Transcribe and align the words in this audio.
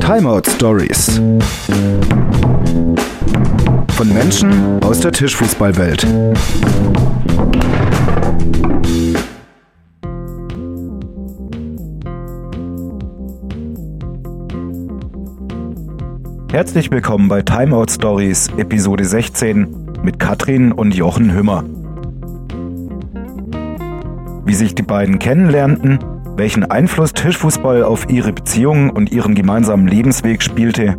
Timeout 0.00 0.42
Stories. 0.48 1.20
Von 3.92 4.12
Menschen 4.12 4.82
aus 4.82 4.98
der 4.98 5.12
Tischfußballwelt. 5.12 6.04
Herzlich 16.50 16.90
willkommen 16.90 17.28
bei 17.28 17.42
Timeout 17.42 17.90
Stories 17.90 18.48
Episode 18.56 19.04
16 19.04 20.00
mit 20.02 20.18
Katrin 20.18 20.72
und 20.72 20.96
Jochen 20.96 21.32
Hümmer. 21.32 21.62
Wie 24.44 24.54
sich 24.54 24.74
die 24.74 24.82
beiden 24.82 25.20
kennenlernten, 25.20 26.00
welchen 26.38 26.70
Einfluss 26.70 27.12
Tischfußball 27.12 27.82
auf 27.82 28.08
ihre 28.08 28.32
Beziehungen 28.32 28.90
und 28.90 29.10
ihren 29.10 29.34
gemeinsamen 29.34 29.88
Lebensweg 29.88 30.40
spielte 30.42 30.94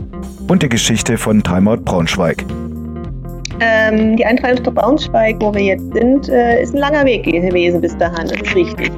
und 0.47 0.61
die 0.61 0.69
Geschichte 0.69 1.17
von 1.17 1.41
Timeout 1.41 1.83
Braunschweig. 1.85 2.45
Ähm, 3.61 4.15
die 4.15 4.25
Eintracht 4.25 4.63
Braunschweig, 4.63 5.37
wo 5.39 5.53
wir 5.53 5.61
jetzt 5.61 5.93
sind, 5.93 6.29
äh, 6.29 6.61
ist 6.61 6.73
ein 6.73 6.79
langer 6.79 7.05
Weg 7.05 7.23
gewesen 7.23 7.81
bis 7.81 7.97
dahin, 7.97 8.27
das 8.27 8.33
ist 8.33 8.55
richtig. 8.55 8.91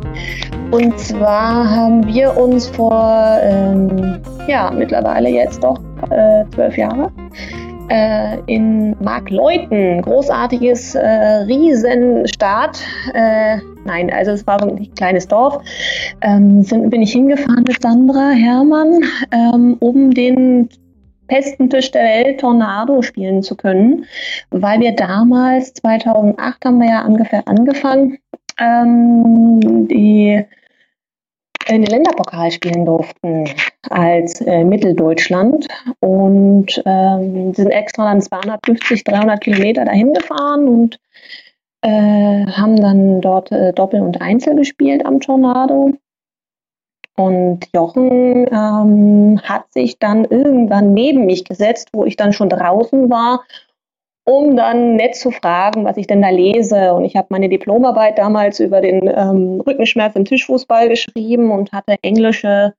Und 0.72 0.98
zwar 1.00 1.70
haben 1.70 2.06
wir 2.08 2.36
uns 2.36 2.68
vor, 2.68 3.38
ähm, 3.42 4.20
ja, 4.48 4.72
mittlerweile 4.72 5.30
jetzt 5.30 5.64
doch 5.64 5.80
äh, 6.10 6.44
zwölf 6.54 6.78
Jahre, 6.78 7.12
äh, 7.90 8.38
in 8.48 8.96
Markleuten, 9.02 10.02
großartiges 10.02 10.96
äh, 10.96 11.08
Riesenstaat. 11.48 12.80
Nein, 13.86 14.12
also 14.12 14.32
es 14.32 14.46
war 14.46 14.62
ein 14.62 14.94
kleines 14.96 15.28
Dorf. 15.28 15.64
Ähm, 16.22 16.64
sind, 16.64 16.90
bin 16.90 17.02
ich 17.02 17.12
hingefahren 17.12 17.64
mit 17.68 17.82
Sandra 17.82 18.30
Herrmann, 18.30 19.02
ähm, 19.32 19.78
um 19.80 20.12
den 20.12 20.70
besten 21.28 21.70
Tisch 21.70 21.92
der 21.92 22.04
Welt 22.04 22.42
Tornado 22.42 23.02
spielen 23.02 23.42
zu 23.42 23.56
können, 23.56 24.06
weil 24.50 24.82
wir 24.82 24.92
damals, 24.96 25.74
2008 25.76 26.66
haben 26.66 26.80
wir 26.80 26.90
ja 26.90 27.06
ungefähr 27.06 27.48
angefangen, 27.48 28.18
ähm, 28.60 29.88
die 29.88 30.44
in 31.68 31.84
den 31.84 31.92
Länderpokal 31.92 32.52
spielen 32.52 32.86
durften 32.86 33.46
als 33.90 34.42
äh, 34.42 34.64
Mitteldeutschland 34.64 35.68
und 36.00 36.82
ähm, 36.86 37.54
sind 37.54 37.70
extra 37.70 38.06
dann 38.06 38.22
250, 38.22 39.04
300 39.04 39.42
Kilometer 39.42 39.86
dahin 39.86 40.14
gefahren 40.14 40.68
und 40.68 41.00
äh, 41.82 42.46
haben 42.46 42.76
dann 42.76 43.22
dort 43.22 43.52
äh, 43.52 43.74
Doppel 43.74 44.02
und 44.02 44.22
Einzel 44.22 44.56
gespielt 44.56 45.06
am 45.06 45.20
Tornado. 45.20 45.92
Und 47.18 47.68
Jochen 47.74 48.48
ähm, 48.52 49.42
hat 49.44 49.72
sich 49.74 50.00
dann 50.00 50.26
irgendwann 50.26 50.94
neben 50.94 51.26
mich 51.26 51.44
gesetzt, 51.44 51.90
wo 51.94 52.06
ich 52.06 52.16
dann 52.16 52.34
schon 52.34 52.50
draußen 52.50 53.10
war 53.10 53.42
um 54.24 54.56
dann 54.56 54.96
nett 54.96 55.16
zu 55.16 55.32
fragen, 55.32 55.84
was 55.84 55.98
ich 55.98 56.08
denn 56.08 56.22
da 56.22 56.30
lese. 56.30 56.94
Und 56.94 57.06
ich 57.06 57.16
habe 57.16 57.28
meine 57.32 57.50
Diplomarbeit 57.50 58.18
damals 58.18 58.60
über 58.60 58.82
den 58.82 59.08
ähm, 59.08 59.62
Rückenschmerz 59.66 60.16
im 60.16 60.26
Tischfußball 60.26 60.90
geschrieben 60.90 61.52
und 61.52 61.72
hatte 61.72 61.96
englische 62.02 62.74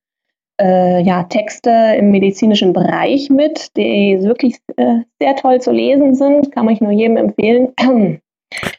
äh, 0.60 1.02
ja, 1.02 1.24
Texte 1.24 1.96
im 1.98 2.10
medizinischen 2.10 2.72
Bereich 2.72 3.28
mit, 3.30 3.76
die 3.76 4.18
wirklich 4.22 4.58
äh, 4.76 5.00
sehr 5.20 5.36
toll 5.36 5.60
zu 5.60 5.72
lesen 5.72 6.14
sind. 6.14 6.52
Kann 6.52 6.68
ich 6.68 6.80
nur 6.80 6.92
jedem 6.92 7.16
empfehlen. 7.16 7.72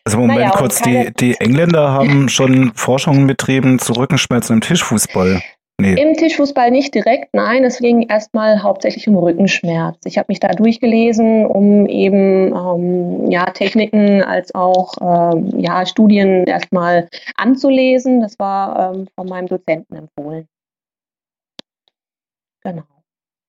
Also 0.04 0.18
Moment 0.18 0.40
naja, 0.40 0.52
kurz, 0.52 0.82
die, 0.82 1.12
die 1.20 1.36
Engländer 1.40 1.92
haben 1.92 2.30
schon 2.30 2.74
Forschungen 2.76 3.28
betrieben 3.28 3.80
zu 3.80 3.94
Rückenschmerzen 3.94 4.56
im 4.56 4.62
Tischfußball. 4.62 5.42
Nee. 5.82 5.96
Im 6.00 6.14
Tischfußball 6.14 6.70
nicht 6.70 6.94
direkt, 6.94 7.34
nein. 7.34 7.64
Es 7.64 7.80
ging 7.80 8.04
erstmal 8.04 8.62
hauptsächlich 8.62 9.08
um 9.08 9.16
Rückenschmerz. 9.18 9.98
Ich 10.06 10.18
habe 10.18 10.28
mich 10.30 10.40
da 10.40 10.50
durchgelesen, 10.50 11.48
um 11.48 11.88
eben 11.88 12.56
ähm, 12.56 13.32
ja, 13.32 13.46
Techniken 13.46 14.22
als 14.22 14.54
auch 14.54 14.94
ähm, 15.02 15.60
ja, 15.60 15.86
Studien 15.86 16.46
erstmal 16.46 17.10
anzulesen. 17.36 18.22
Das 18.22 18.38
war 18.38 18.94
ähm, 18.94 19.08
von 19.16 19.28
meinem 19.28 19.48
Dozenten 19.48 19.96
empfohlen. 19.96 20.48
Genau. 22.64 22.84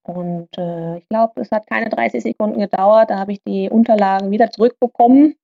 Und 0.03 0.49
äh, 0.59 0.99
ich 0.99 1.09
glaube, 1.09 1.41
es 1.41 1.51
hat 1.51 1.67
keine 1.67 1.89
30 1.89 2.23
Sekunden 2.23 2.59
gedauert. 2.59 3.11
Da 3.11 3.19
habe 3.19 3.33
ich 3.33 3.43
die 3.47 3.69
Unterlagen 3.71 4.31
wieder 4.31 4.51
zurückbekommen. 4.51 5.35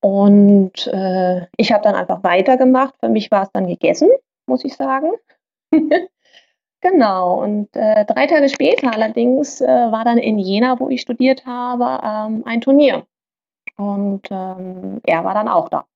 Und 0.00 0.86
äh, 0.86 1.46
ich 1.56 1.72
habe 1.72 1.82
dann 1.82 1.94
einfach 1.94 2.22
weitergemacht. 2.22 2.94
Für 3.00 3.08
mich 3.08 3.30
war 3.30 3.44
es 3.44 3.50
dann 3.52 3.66
gegessen, 3.66 4.10
muss 4.46 4.64
ich 4.64 4.74
sagen. 4.74 5.12
Genau, 6.82 7.42
und 7.42 7.74
äh, 7.74 8.04
drei 8.04 8.26
Tage 8.26 8.48
später 8.48 8.92
allerdings 8.92 9.60
äh, 9.60 9.66
war 9.66 10.04
dann 10.04 10.18
in 10.18 10.38
Jena, 10.38 10.78
wo 10.78 10.88
ich 10.88 11.00
studiert 11.00 11.44
habe, 11.44 12.00
ähm, 12.04 12.42
ein 12.46 12.60
Turnier. 12.60 13.06
Und 13.76 14.22
ähm, 14.30 15.00
er 15.04 15.24
war 15.24 15.34
dann 15.34 15.48
auch 15.48 15.68
da. 15.68 15.86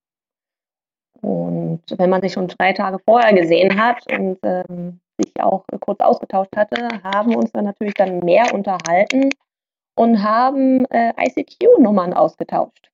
Und 1.21 1.83
wenn 1.97 2.11
man 2.11 2.23
sich 2.23 2.33
schon 2.33 2.49
drei 2.49 2.73
Tage 2.73 2.99
vorher 2.99 3.33
gesehen 3.35 3.81
hat 3.81 4.05
und 4.11 4.39
ähm, 4.43 5.01
sich 5.19 5.33
auch 5.41 5.65
kurz 5.81 6.01
ausgetauscht 6.01 6.57
hatte, 6.57 6.89
haben 7.05 7.37
uns 7.37 7.53
dann 7.53 7.67
natürlich 7.67 7.95
dann 7.95 8.21
mehr 8.21 8.53
unterhalten 8.53 9.31
und 9.97 10.23
haben 10.23 10.87
äh, 10.87 11.13
ICQ-Nummern 11.19 12.15
ausgetauscht. 12.15 12.90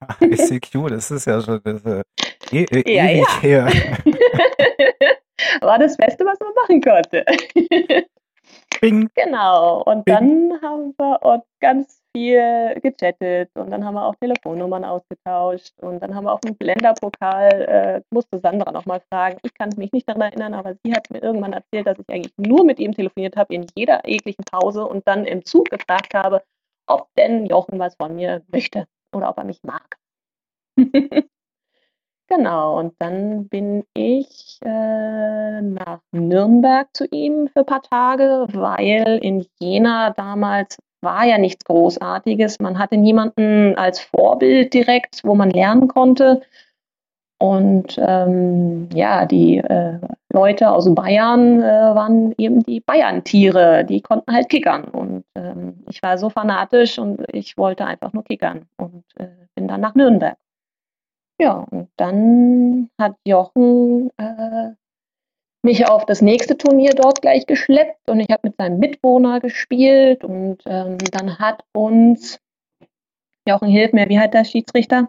ICQ, 0.20 0.88
das 0.88 1.10
ist 1.10 1.26
ja 1.26 1.40
schon 1.40 1.60
das, 1.62 1.84
äh, 1.84 2.02
e 2.52 2.64
e 2.64 2.94
ja, 2.94 3.04
ewig 3.04 3.42
ja. 3.42 3.66
her. 3.66 3.68
war 5.60 5.78
das 5.78 5.96
Beste, 5.96 6.24
was 6.24 6.38
man 6.40 6.52
machen 6.54 6.80
konnte. 6.80 7.24
Bing. 8.80 9.10
Genau. 9.14 9.82
Und 9.82 10.04
Bing. 10.04 10.14
dann 10.14 10.62
haben 10.62 10.94
wir 10.96 11.22
uns 11.22 11.44
ganz 11.60 12.00
viel 12.16 12.74
gechattet 12.82 13.50
und 13.54 13.70
dann 13.70 13.84
haben 13.84 13.94
wir 13.94 14.06
auch 14.06 14.14
Telefonnummern 14.16 14.84
ausgetauscht 14.84 15.74
und 15.80 16.00
dann 16.00 16.14
haben 16.14 16.24
wir 16.24 16.32
auf 16.32 16.40
dem 16.40 16.56
Länderpokal, 16.58 17.50
äh, 17.62 18.00
musste 18.10 18.40
Sandra 18.40 18.72
nochmal 18.72 19.00
fragen, 19.12 19.38
ich 19.42 19.54
kann 19.54 19.70
mich 19.76 19.92
nicht 19.92 20.08
daran 20.08 20.22
erinnern, 20.22 20.54
aber 20.54 20.74
sie 20.82 20.92
hat 20.92 21.08
mir 21.10 21.22
irgendwann 21.22 21.52
erzählt, 21.52 21.86
dass 21.86 21.98
ich 21.98 22.08
eigentlich 22.08 22.32
nur 22.36 22.64
mit 22.64 22.80
ihm 22.80 22.92
telefoniert 22.92 23.36
habe 23.36 23.54
in 23.54 23.66
jeder 23.76 24.00
ekligen 24.04 24.44
Pause 24.50 24.86
und 24.86 25.06
dann 25.06 25.24
im 25.24 25.44
Zug 25.44 25.70
gefragt 25.70 26.14
habe, 26.14 26.42
ob 26.88 27.08
denn 27.16 27.46
Jochen 27.46 27.78
was 27.78 27.94
von 27.94 28.16
mir 28.16 28.42
möchte 28.50 28.86
oder 29.12 29.30
ob 29.30 29.38
er 29.38 29.44
mich 29.44 29.62
mag. 29.62 29.98
Genau, 32.32 32.78
und 32.78 32.94
dann 33.00 33.48
bin 33.48 33.82
ich 33.92 34.60
äh, 34.62 35.62
nach 35.62 35.98
Nürnberg 36.12 36.86
zu 36.92 37.04
ihm 37.06 37.48
für 37.48 37.60
ein 37.60 37.66
paar 37.66 37.82
Tage, 37.82 38.46
weil 38.52 39.18
in 39.20 39.44
Jena 39.58 40.10
damals 40.10 40.78
war 41.00 41.24
ja 41.24 41.38
nichts 41.38 41.64
Großartiges. 41.64 42.60
Man 42.60 42.78
hatte 42.78 42.96
niemanden 42.96 43.74
als 43.76 43.98
Vorbild 43.98 44.74
direkt, 44.74 45.24
wo 45.24 45.34
man 45.34 45.50
lernen 45.50 45.88
konnte. 45.88 46.42
Und 47.38 47.98
ähm, 47.98 48.88
ja, 48.94 49.26
die 49.26 49.56
äh, 49.58 49.98
Leute 50.32 50.70
aus 50.70 50.92
Bayern 50.94 51.60
äh, 51.60 51.94
waren 51.94 52.34
eben 52.38 52.62
die 52.62 52.80
Bayern-Tiere, 52.80 53.84
die 53.84 54.00
konnten 54.00 54.32
halt 54.32 54.48
kickern. 54.48 54.84
Und 54.84 55.24
ähm, 55.34 55.84
ich 55.88 56.02
war 56.02 56.18
so 56.18 56.30
fanatisch 56.30 56.98
und 56.98 57.24
ich 57.32 57.58
wollte 57.58 57.84
einfach 57.84 58.12
nur 58.12 58.24
kickern 58.24 58.66
und 58.76 59.04
äh, 59.16 59.28
bin 59.56 59.66
dann 59.66 59.80
nach 59.80 59.94
Nürnberg. 59.94 60.36
Ja, 61.40 61.66
und 61.70 61.88
dann 61.96 62.90
hat 63.00 63.16
Jochen 63.26 64.10
äh, 64.18 64.70
mich 65.62 65.88
auf 65.88 66.06
das 66.06 66.22
nächste 66.22 66.56
Turnier 66.56 66.92
dort 66.94 67.22
gleich 67.22 67.46
geschleppt 67.46 68.08
und 68.08 68.20
ich 68.20 68.28
habe 68.30 68.48
mit 68.48 68.56
seinem 68.56 68.78
Mitwohner 68.78 69.40
gespielt 69.40 70.22
und 70.22 70.58
ähm, 70.66 70.98
dann 71.12 71.38
hat 71.38 71.64
uns, 71.72 72.38
Jochen, 73.48 73.68
hilf 73.68 73.92
mir, 73.92 74.08
wie 74.08 74.18
heißt 74.18 74.34
der 74.34 74.44
Schiedsrichter? 74.44 75.08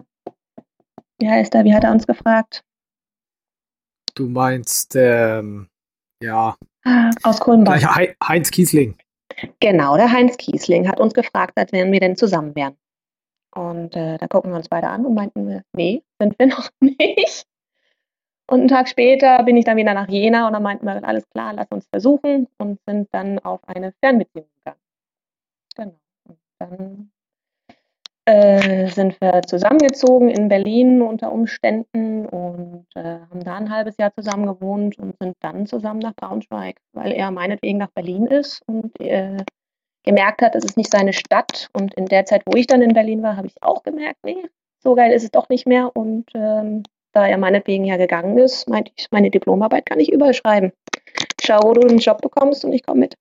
Wie 1.19 1.29
heißt 1.29 1.53
er? 1.53 1.63
Wie 1.63 1.73
hat 1.73 1.83
er 1.83 1.91
uns 1.91 2.07
gefragt? 2.07 2.63
Du 4.13 4.27
meinst, 4.27 4.95
ähm, 4.95 5.67
ja. 6.21 6.55
Aus 7.23 7.39
Kulmbach. 7.39 7.81
Heinz 8.23 8.51
Kiesling. 8.51 8.95
Genau, 9.59 9.95
der 9.95 10.11
Heinz 10.11 10.37
Kiesling 10.37 10.87
hat 10.87 10.99
uns 10.99 11.13
gefragt, 11.13 11.53
als 11.55 11.71
wären 11.71 11.91
wir 11.91 11.99
denn 11.99 12.15
zusammen 12.15 12.55
wären. 12.55 12.75
Und 13.53 13.95
äh, 13.95 14.17
da 14.17 14.27
gucken 14.27 14.51
wir 14.51 14.57
uns 14.57 14.69
beide 14.69 14.87
an 14.87 15.05
und 15.05 15.13
meinten 15.13 15.47
wir, 15.47 15.63
nee, 15.73 16.03
sind 16.19 16.37
wir 16.39 16.47
noch 16.47 16.69
nicht. 16.79 17.45
Und 18.49 18.59
einen 18.59 18.67
Tag 18.67 18.89
später 18.89 19.43
bin 19.43 19.55
ich 19.55 19.65
dann 19.65 19.77
wieder 19.77 19.93
nach 19.93 20.09
Jena 20.09 20.47
und 20.47 20.53
dann 20.53 20.63
meinten 20.63 20.85
wir, 20.85 21.03
alles 21.05 21.27
klar, 21.29 21.53
lass 21.53 21.67
uns 21.69 21.87
versuchen 21.87 22.47
und 22.57 22.79
sind 22.85 23.07
dann 23.13 23.39
auf 23.39 23.61
eine 23.67 23.93
Fernbeziehung 24.03 24.49
gegangen. 24.57 24.79
Genau. 25.75 25.99
Und 26.27 26.39
dann 26.59 27.11
äh, 28.31 28.87
sind 28.87 29.19
wir 29.19 29.41
zusammengezogen 29.41 30.29
in 30.29 30.47
Berlin 30.47 31.01
unter 31.01 31.31
Umständen 31.31 32.25
und 32.25 32.85
äh, 32.95 33.19
haben 33.29 33.43
da 33.43 33.55
ein 33.55 33.69
halbes 33.69 33.97
Jahr 33.97 34.13
zusammen 34.13 34.45
gewohnt 34.45 34.97
und 34.97 35.15
sind 35.19 35.35
dann 35.41 35.65
zusammen 35.65 35.99
nach 35.99 36.15
Braunschweig, 36.15 36.77
weil 36.93 37.11
er 37.11 37.29
meinetwegen 37.31 37.77
nach 37.77 37.91
Berlin 37.91 38.27
ist 38.27 38.61
und 38.67 38.97
äh, 39.01 39.37
gemerkt 40.03 40.41
hat, 40.41 40.55
es 40.55 40.63
ist 40.63 40.77
nicht 40.77 40.91
seine 40.91 41.13
Stadt. 41.13 41.69
Und 41.73 41.93
in 41.95 42.05
der 42.05 42.25
Zeit, 42.25 42.43
wo 42.45 42.55
ich 42.55 42.67
dann 42.67 42.81
in 42.81 42.93
Berlin 42.93 43.21
war, 43.21 43.35
habe 43.35 43.47
ich 43.47 43.61
auch 43.61 43.83
gemerkt, 43.83 44.19
nee, 44.23 44.45
so 44.79 44.95
geil 44.95 45.11
ist 45.11 45.23
es 45.23 45.31
doch 45.31 45.49
nicht 45.49 45.67
mehr. 45.67 45.91
Und 45.93 46.29
ähm, 46.33 46.83
da 47.11 47.27
er 47.27 47.37
meinetwegen 47.37 47.83
ja 47.83 47.97
gegangen 47.97 48.37
ist, 48.37 48.69
meinte 48.69 48.91
ich, 48.95 49.07
meine 49.11 49.29
Diplomarbeit 49.29 49.85
kann 49.85 49.99
ich 49.99 50.11
überall 50.11 50.33
schreiben. 50.33 50.71
Schau, 51.43 51.59
wo 51.63 51.73
du 51.73 51.87
einen 51.87 51.99
Job 51.99 52.21
bekommst 52.21 52.63
und 52.63 52.71
ich 52.71 52.83
komme 52.83 53.01
mit. 53.01 53.15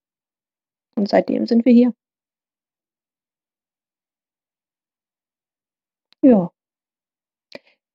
Und 0.95 1.09
seitdem 1.09 1.47
sind 1.47 1.65
wir 1.65 1.73
hier. 1.73 1.93
Ja. 6.23 6.51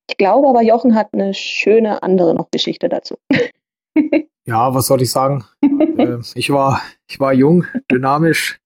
Ich 0.09 0.17
glaube 0.17 0.47
aber, 0.47 0.61
Jochen 0.61 0.95
hat 0.95 1.13
eine 1.13 1.33
schöne 1.33 2.03
andere 2.03 2.35
noch 2.35 2.51
Geschichte 2.51 2.89
dazu. 2.89 3.15
ja, 4.45 4.73
was 4.73 4.87
soll 4.87 5.01
ich 5.01 5.11
sagen? 5.11 5.45
äh, 5.61 6.17
ich, 6.35 6.49
war, 6.51 6.81
ich 7.07 7.19
war 7.19 7.33
jung, 7.33 7.65
dynamisch 7.91 8.59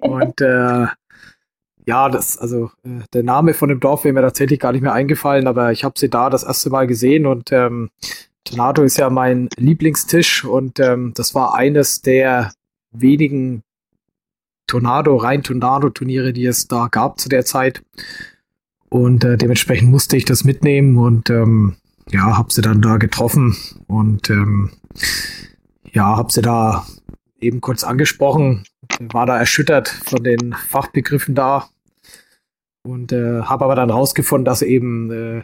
und 0.00 0.40
äh, 0.40 0.86
ja, 1.86 2.08
das, 2.08 2.38
also 2.38 2.70
äh, 2.84 3.00
der 3.12 3.22
Name 3.22 3.54
von 3.54 3.68
dem 3.68 3.80
Dorf 3.80 4.04
wäre 4.04 4.14
mir 4.14 4.22
tatsächlich 4.22 4.60
gar 4.60 4.72
nicht 4.72 4.82
mehr 4.82 4.94
eingefallen, 4.94 5.46
aber 5.46 5.72
ich 5.72 5.84
habe 5.84 5.98
sie 5.98 6.08
da 6.08 6.30
das 6.30 6.44
erste 6.44 6.70
Mal 6.70 6.86
gesehen 6.86 7.26
und 7.26 7.52
ähm, 7.52 7.90
Tornado 8.44 8.82
ist 8.82 8.98
ja 8.98 9.10
mein 9.10 9.48
Lieblingstisch 9.56 10.44
und 10.44 10.78
ähm, 10.80 11.12
das 11.14 11.34
war 11.34 11.54
eines 11.54 12.02
der 12.02 12.52
wenigen 12.90 13.62
Tornado, 14.66 15.16
rein 15.16 15.42
Tornado-Turniere, 15.42 16.32
die 16.32 16.46
es 16.46 16.68
da 16.68 16.88
gab 16.90 17.18
zu 17.20 17.28
der 17.28 17.44
Zeit. 17.44 17.82
Und 18.94 19.24
äh, 19.24 19.36
dementsprechend 19.36 19.90
musste 19.90 20.16
ich 20.16 20.24
das 20.24 20.44
mitnehmen 20.44 20.98
und 20.98 21.28
ähm, 21.28 21.74
ja, 22.12 22.36
habe 22.36 22.52
sie 22.52 22.62
dann 22.62 22.80
da 22.80 22.96
getroffen 22.96 23.56
und 23.88 24.30
ähm, 24.30 24.70
ja, 25.90 26.16
habe 26.16 26.30
sie 26.30 26.42
da 26.42 26.86
eben 27.40 27.60
kurz 27.60 27.82
angesprochen, 27.82 28.62
war 29.00 29.26
da 29.26 29.36
erschüttert 29.36 29.88
von 29.88 30.22
den 30.22 30.52
Fachbegriffen 30.68 31.34
da 31.34 31.68
und 32.84 33.10
äh, 33.10 33.42
habe 33.42 33.64
aber 33.64 33.74
dann 33.74 33.90
rausgefunden, 33.90 34.44
dass 34.44 34.62
eben 34.62 35.10
äh, 35.10 35.42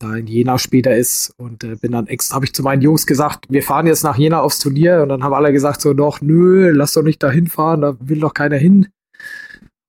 da 0.00 0.16
in 0.16 0.26
Jena 0.26 0.58
später 0.58 0.96
ist 0.96 1.32
und 1.36 1.62
äh, 1.62 1.76
bin 1.76 1.92
dann 1.92 2.08
extra, 2.08 2.34
habe 2.34 2.46
ich 2.46 2.54
zu 2.54 2.64
meinen 2.64 2.82
Jungs 2.82 3.06
gesagt, 3.06 3.46
wir 3.48 3.62
fahren 3.62 3.86
jetzt 3.86 4.02
nach 4.02 4.18
Jena 4.18 4.40
aufs 4.40 4.58
Turnier 4.58 5.02
und 5.04 5.10
dann 5.10 5.22
haben 5.22 5.34
alle 5.34 5.52
gesagt 5.52 5.80
so, 5.80 5.94
doch, 5.94 6.20
nö, 6.22 6.72
lass 6.72 6.94
doch 6.94 7.04
nicht 7.04 7.22
da 7.22 7.30
hinfahren, 7.30 7.82
da 7.82 7.96
will 8.00 8.18
doch 8.18 8.34
keiner 8.34 8.56
hin. 8.56 8.88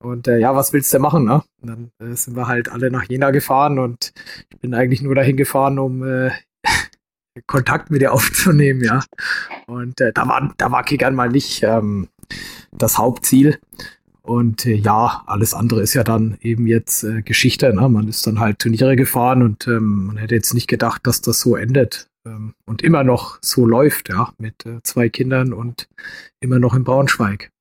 Und 0.02 0.28
äh, 0.28 0.40
ja, 0.40 0.56
was 0.56 0.74
willst 0.74 0.94
du 0.94 1.00
machen, 1.00 1.26
ne? 1.26 1.44
Und 1.62 1.68
dann 1.70 1.92
äh, 2.00 2.16
sind 2.16 2.36
wir 2.36 2.48
halt 2.48 2.70
alle 2.70 2.90
nach 2.90 3.04
Jena 3.08 3.32
gefahren 3.32 3.78
und 3.80 4.14
ich 4.50 4.60
bin 4.60 4.74
eigentlich 4.74 5.02
nur 5.02 5.16
dahin 5.16 5.38
gefahren, 5.38 5.78
um 5.80 6.04
äh, 6.04 6.32
Kontakt 7.48 7.92
mit 7.92 8.02
ihr 8.02 8.14
aufzunehmen, 8.14 8.84
ja. 8.84 9.04
Und 9.68 10.02
äh, 10.02 10.12
da 10.12 10.28
war, 10.28 10.54
da 10.58 10.72
war 10.72 10.84
Kickern 10.84 11.16
mal 11.16 11.30
nicht 11.30 11.64
ähm, 11.64 12.08
das 12.72 12.98
Hauptziel. 12.98 13.60
Und 14.24 14.66
äh, 14.66 14.74
ja, 14.74 15.24
alles 15.26 15.54
andere 15.54 15.82
ist 15.82 15.94
ja 15.94 16.04
dann 16.04 16.38
eben 16.42 16.68
jetzt 16.68 17.04
äh, 17.04 17.22
Geschichte. 17.22 17.74
Ne? 17.74 17.90
Man 17.90 18.08
ist 18.08 18.26
dann 18.28 18.40
halt 18.40 18.60
Turniere 18.60 18.96
gefahren 18.96 19.42
und 19.42 19.68
ähm, 19.68 20.08
man 20.08 20.18
hätte 20.18 20.36
jetzt 20.36 20.54
nicht 20.54 20.68
gedacht, 20.68 21.06
dass 21.08 21.22
das 21.22 21.40
so 21.40 21.56
endet 21.56 22.08
ähm, 22.26 22.54
und 22.66 22.82
immer 22.82 23.04
noch 23.04 23.40
so 23.42 23.66
läuft, 23.66 24.10
ja, 24.10 24.32
mit 24.38 24.66
äh, 24.66 24.82
zwei 24.84 25.10
Kindern 25.10 25.54
und 25.54 25.88
immer 26.40 26.60
noch 26.60 26.76
in 26.76 26.84
Braunschweig. 26.84 27.52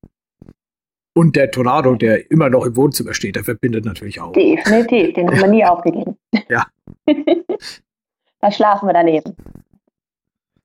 Und 1.15 1.37
der 1.37 1.51
Tornado, 1.51 1.95
der 1.97 2.31
immer 2.31 2.49
noch 2.49 2.65
im 2.65 2.77
Wohnzimmer 2.77 3.15
steht, 3.15 3.37
der 3.37 3.45
verbindet 3.45 3.85
natürlich 3.85 4.21
auch. 4.21 4.33
Definitiv, 4.33 5.15
den 5.15 5.29
haben 5.29 5.41
wir 5.41 5.49
nie 5.49 5.65
aufgegeben. 5.65 6.17
Ja. 6.49 6.67
da 8.41 8.53
schlafen 8.53 8.89
wir 8.89 8.93
daneben. 8.93 9.35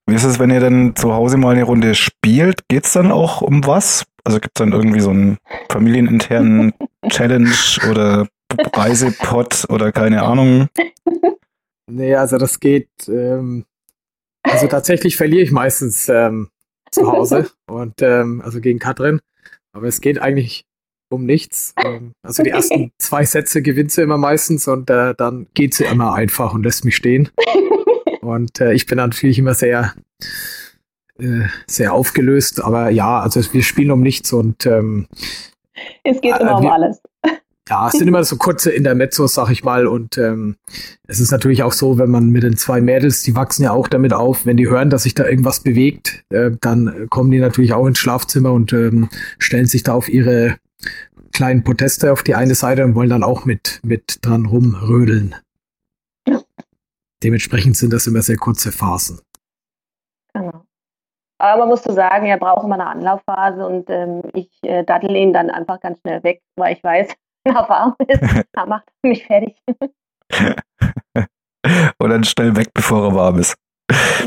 Wie 0.08 0.14
ist 0.14 0.24
es, 0.24 0.38
wenn 0.38 0.52
ihr 0.52 0.60
dann 0.60 0.96
zu 0.96 1.14
Hause 1.14 1.38
mal 1.38 1.56
eine 1.56 1.64
Runde 1.64 1.96
spielt? 1.96 2.68
Geht 2.68 2.86
es 2.86 2.94
dann 2.94 3.12
auch 3.12 3.42
um 3.42 3.66
was? 3.66 4.06
Also 4.24 4.40
gibt 4.40 4.58
es 4.58 4.60
dann 4.60 4.72
irgendwie 4.72 5.00
so 5.00 5.10
einen 5.10 5.38
familieninternen 5.70 6.74
Challenge 7.10 7.52
oder 7.90 8.28
Reisepot 8.74 9.66
oder 9.70 9.92
keine 9.92 10.22
Ahnung? 10.22 10.68
Nee, 11.88 12.16
also 12.16 12.38
das 12.38 12.60
geht. 12.60 12.90
Ähm, 13.08 13.66
also 14.44 14.68
tatsächlich 14.68 15.18
verliere 15.18 15.44
ich 15.44 15.52
meistens 15.52 16.08
ähm, 16.08 16.50
zu 16.92 17.12
Hause 17.12 17.50
und 17.68 18.02
ähm, 18.02 18.42
also 18.44 18.62
gegen 18.62 18.80
Katrin. 18.80 19.22
Aber 19.76 19.88
es 19.88 20.00
geht 20.00 20.20
eigentlich 20.20 20.66
um 21.10 21.26
nichts. 21.26 21.74
Ähm, 21.84 22.14
also 22.24 22.44
die 22.44 22.50
ersten 22.50 22.92
zwei 22.98 23.26
Sätze 23.26 23.62
gewinnt 23.62 23.92
sie 23.92 24.02
immer 24.02 24.18
meistens 24.18 24.68
und 24.68 24.90
äh, 24.90 25.14
dann 25.16 25.48
geht 25.54 25.74
sie 25.74 25.84
immer 25.84 26.14
einfach 26.16 26.54
und 26.54 26.64
lässt 26.64 26.86
mich 26.86 26.96
stehen. 26.96 27.30
Und 28.22 28.60
äh, 28.60 28.74
ich 28.74 28.88
bin 28.88 28.98
natürlich 28.98 29.38
immer 29.38 29.54
sehr, 29.54 29.94
äh, 31.20 31.44
sehr 31.68 31.94
aufgelöst. 31.94 32.60
Aber 32.60 32.90
ja, 32.90 33.20
also 33.20 33.40
wir 33.54 33.62
spielen 33.62 33.92
um 33.92 34.02
nichts 34.02 34.34
und 34.34 34.66
ähm, 34.66 35.06
es 36.04 36.20
geht 36.22 36.36
immer 36.40 36.58
äh, 36.58 36.62
wir, 36.62 36.68
um 36.68 36.68
alles. 36.72 37.02
Ja, 37.68 37.88
es 37.88 37.94
sind 37.94 38.08
immer 38.08 38.24
so 38.24 38.38
kurze 38.38 38.72
Intermezzos, 38.72 39.34
sag 39.34 39.50
ich 39.50 39.64
mal. 39.64 39.88
Und 39.88 40.20
ähm, 40.20 40.56
es 41.08 41.20
ist 41.20 41.32
natürlich 41.32 41.64
auch 41.64 41.72
so, 41.72 41.98
wenn 41.98 42.12
man 42.12 42.30
mit 42.30 42.44
den 42.44 42.58
zwei 42.58 42.80
Mädels, 42.80 43.24
die 43.24 43.36
wachsen 43.36 43.64
ja 43.64 43.72
auch 43.72 43.88
damit 43.88 44.14
auf, 44.14 44.46
wenn 44.46 44.58
die 44.58 44.70
hören, 44.70 44.92
dass 44.92 45.04
sich 45.04 45.16
da 45.16 45.26
irgendwas 45.26 45.62
bewegt, 45.62 46.24
äh, 46.30 46.52
dann 46.62 47.08
kommen 47.10 47.32
die 47.32 47.40
natürlich 47.40 47.74
auch 47.74 47.88
ins 47.88 47.98
Schlafzimmer 47.98 48.52
und 48.52 48.72
ähm, 48.72 49.10
stellen 49.40 49.66
sich 49.66 49.82
da 49.82 49.94
auf 49.94 50.10
ihre 50.10 50.58
kleinen 51.34 51.64
Proteste 51.64 52.12
auf 52.12 52.22
die 52.22 52.36
eine 52.36 52.54
Seite 52.54 52.86
und 52.86 52.94
wollen 52.94 53.10
dann 53.10 53.24
auch 53.24 53.46
mit, 53.46 53.80
mit 53.84 54.20
dran 54.22 54.46
rumrödeln. 54.46 55.36
Dementsprechend 57.24 57.78
sind 57.78 57.92
das 57.92 58.06
immer 58.06 58.22
sehr 58.22 58.38
kurze 58.38 58.72
Phasen. 58.72 59.20
Genau. 60.34 60.66
Aber 61.40 61.62
man 61.62 61.70
muss 61.70 61.84
so 61.84 61.92
sagen, 61.92 62.28
er 62.28 62.38
braucht 62.38 62.64
immer 62.64 62.76
eine 62.76 62.88
Anlaufphase 62.88 63.66
und 63.66 63.90
ähm, 63.90 64.22
ich 64.34 64.50
äh, 64.62 64.84
dattel 64.84 65.16
ihn 65.16 65.34
dann 65.34 65.50
einfach 65.50 65.80
ganz 65.82 66.00
schnell 66.00 66.24
weg, 66.24 66.42
weil 66.56 66.76
ich 66.76 66.84
weiß, 66.84 67.08
warm 67.70 67.96
ist, 68.08 68.22
er 68.54 68.66
macht 68.66 68.88
mich 69.04 69.26
fertig. 69.26 69.56
und 72.00 72.10
dann 72.10 72.24
schnell 72.24 72.56
weg, 72.56 72.70
bevor 72.74 73.10
er 73.10 73.16
warm 73.16 73.40
ist. 73.40 73.56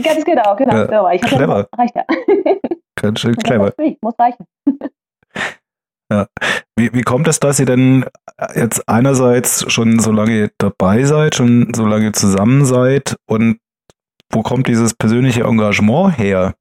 Ganz 0.03 0.25
genau, 0.25 0.55
genau. 0.57 0.77
Ja, 0.77 0.87
so, 0.87 1.09
ich 1.09 1.21
clever. 1.23 1.69
reicht 1.77 1.97
ja. 1.97 2.05
Ganz 3.01 3.21
schön 3.21 3.37
clever. 3.37 3.73
Muss 4.01 4.15
reichen. 4.19 4.47
Ja. 6.11 6.27
Wie, 6.77 6.93
wie 6.95 7.03
kommt 7.03 7.29
es, 7.29 7.41
dass 7.41 7.59
ihr 7.59 7.67
denn 7.67 8.07
jetzt 8.55 8.89
einerseits 8.89 9.71
schon 9.71 9.99
so 9.99 10.13
lange 10.13 10.51
dabei 10.59 11.05
seid, 11.05 11.35
schon 11.35 11.75
so 11.75 11.85
lange 11.85 12.13
zusammen 12.13 12.65
seid 12.65 13.17
und 13.29 13.59
wo 14.31 14.43
kommt 14.43 14.69
dieses 14.69 14.95
persönliche 14.95 15.43
Engagement 15.43 16.19
her? 16.19 16.55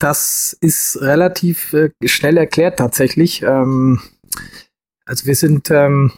Das 0.00 0.56
ist 0.60 1.00
relativ 1.00 1.72
äh, 1.72 1.90
schnell 2.04 2.36
erklärt 2.36 2.78
tatsächlich. 2.78 3.42
Ähm, 3.42 4.00
also 5.08 5.26
wir 5.26 5.34
sind 5.34 5.70
ähm, 5.70 6.12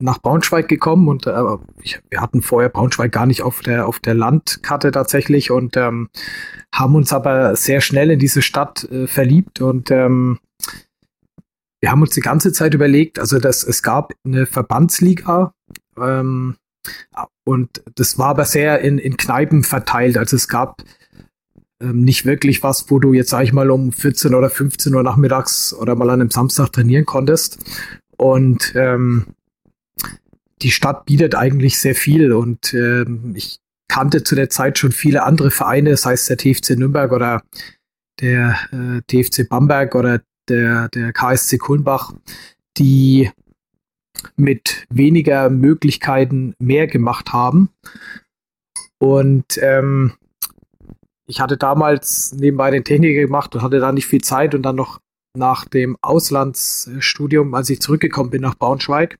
nach 0.00 0.22
Braunschweig 0.22 0.68
gekommen 0.68 1.08
und 1.08 1.26
äh, 1.26 1.42
ich, 1.82 2.00
wir 2.08 2.20
hatten 2.20 2.40
vorher 2.40 2.68
Braunschweig 2.68 3.10
gar 3.10 3.26
nicht 3.26 3.42
auf 3.42 3.60
der 3.60 3.86
auf 3.86 3.98
der 3.98 4.14
Landkarte 4.14 4.92
tatsächlich 4.92 5.50
und 5.50 5.76
ähm, 5.76 6.08
haben 6.72 6.94
uns 6.94 7.12
aber 7.12 7.56
sehr 7.56 7.80
schnell 7.80 8.10
in 8.12 8.18
diese 8.18 8.42
Stadt 8.42 8.84
äh, 8.84 9.06
verliebt 9.06 9.60
und 9.60 9.90
ähm, 9.90 10.38
wir 11.80 11.90
haben 11.90 12.02
uns 12.02 12.10
die 12.10 12.20
ganze 12.20 12.52
Zeit 12.52 12.74
überlegt, 12.74 13.18
also 13.18 13.38
dass 13.38 13.62
es 13.62 13.82
gab 13.82 14.12
eine 14.24 14.46
Verbandsliga 14.46 15.52
ähm, 15.96 16.56
und 17.44 17.82
das 17.96 18.18
war 18.18 18.28
aber 18.28 18.44
sehr 18.44 18.80
in, 18.80 18.98
in 18.98 19.16
Kneipen 19.16 19.64
verteilt. 19.64 20.16
Also 20.16 20.36
es 20.36 20.48
gab 20.48 20.82
ähm, 21.80 22.02
nicht 22.02 22.24
wirklich 22.24 22.62
was, 22.62 22.90
wo 22.90 22.98
du 22.98 23.12
jetzt, 23.12 23.30
sag 23.30 23.44
ich 23.44 23.52
mal, 23.52 23.70
um 23.70 23.92
14 23.92 24.34
oder 24.34 24.50
15 24.50 24.94
Uhr 24.94 25.02
nachmittags 25.02 25.72
oder 25.72 25.94
mal 25.94 26.10
an 26.10 26.20
einem 26.20 26.30
Samstag 26.30 26.72
trainieren 26.72 27.04
konntest. 27.04 27.58
Und 28.16 28.72
ähm, 28.74 29.26
die 30.62 30.70
Stadt 30.70 31.06
bietet 31.06 31.34
eigentlich 31.34 31.78
sehr 31.78 31.94
viel 31.94 32.32
und 32.32 32.74
ähm, 32.74 33.32
ich 33.36 33.60
kannte 33.86 34.22
zu 34.22 34.34
der 34.34 34.50
Zeit 34.50 34.78
schon 34.78 34.92
viele 34.92 35.22
andere 35.22 35.50
Vereine, 35.50 35.96
sei 35.96 36.14
es 36.14 36.26
der 36.26 36.36
TFC 36.36 36.70
Nürnberg 36.70 37.12
oder 37.12 37.42
der 38.20 38.56
äh, 38.72 39.00
TFC 39.06 39.48
Bamberg 39.48 39.94
oder 39.94 40.20
der, 40.48 40.88
der 40.88 41.12
KSC 41.12 41.58
Kulmbach, 41.58 42.12
die 42.76 43.30
mit 44.36 44.86
weniger 44.90 45.48
Möglichkeiten 45.48 46.54
mehr 46.58 46.86
gemacht 46.86 47.32
haben. 47.32 47.70
Und 48.98 49.58
ähm, 49.62 50.14
ich 51.28 51.40
hatte 51.40 51.56
damals 51.56 52.32
nebenbei 52.32 52.70
den 52.70 52.84
Techniker 52.84 53.20
gemacht 53.20 53.54
und 53.54 53.62
hatte 53.62 53.78
da 53.78 53.92
nicht 53.92 54.06
viel 54.06 54.22
Zeit 54.22 54.54
und 54.54 54.62
dann 54.62 54.76
noch 54.76 54.98
nach 55.36 55.66
dem 55.66 55.96
Auslandsstudium, 56.00 57.54
als 57.54 57.70
ich 57.70 57.80
zurückgekommen 57.80 58.30
bin 58.30 58.42
nach 58.42 58.56
Braunschweig, 58.56 59.18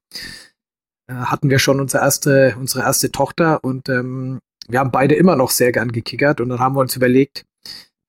äh, 1.08 1.14
hatten 1.14 1.50
wir 1.50 1.58
schon 1.58 1.80
unsere 1.80 2.02
erste, 2.02 2.56
unsere 2.58 2.82
erste 2.82 3.12
Tochter 3.12 3.62
und 3.62 3.88
ähm, 3.90 4.40
wir 4.68 4.80
haben 4.80 4.90
beide 4.90 5.14
immer 5.14 5.36
noch 5.36 5.50
sehr 5.50 5.70
gern 5.70 5.92
gekickert 5.92 6.40
und 6.40 6.48
dann 6.48 6.60
haben 6.60 6.74
wir 6.74 6.80
uns 6.80 6.96
überlegt, 6.96 7.44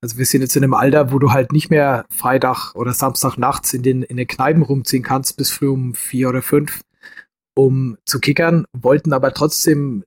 also 0.01 0.17
wir 0.17 0.25
sind 0.25 0.41
jetzt 0.41 0.55
in 0.55 0.63
einem 0.63 0.73
Alter, 0.73 1.11
wo 1.11 1.19
du 1.19 1.31
halt 1.31 1.51
nicht 1.51 1.69
mehr 1.69 2.05
Freitag 2.09 2.73
oder 2.75 2.93
Samstag 2.93 3.37
nachts 3.37 3.73
in 3.73 3.83
den, 3.83 4.01
in 4.03 4.15
den 4.15 4.27
Kneipen 4.27 4.63
rumziehen 4.63 5.03
kannst 5.03 5.35
bis 5.35 5.51
früh 5.51 5.67
um 5.67 5.93
vier 5.93 6.29
oder 6.29 6.41
fünf, 6.41 6.81
um 7.53 7.97
zu 8.05 8.19
kickern, 8.19 8.65
wollten 8.71 9.11
aber 9.11 9.33
trotzdem 9.33 10.05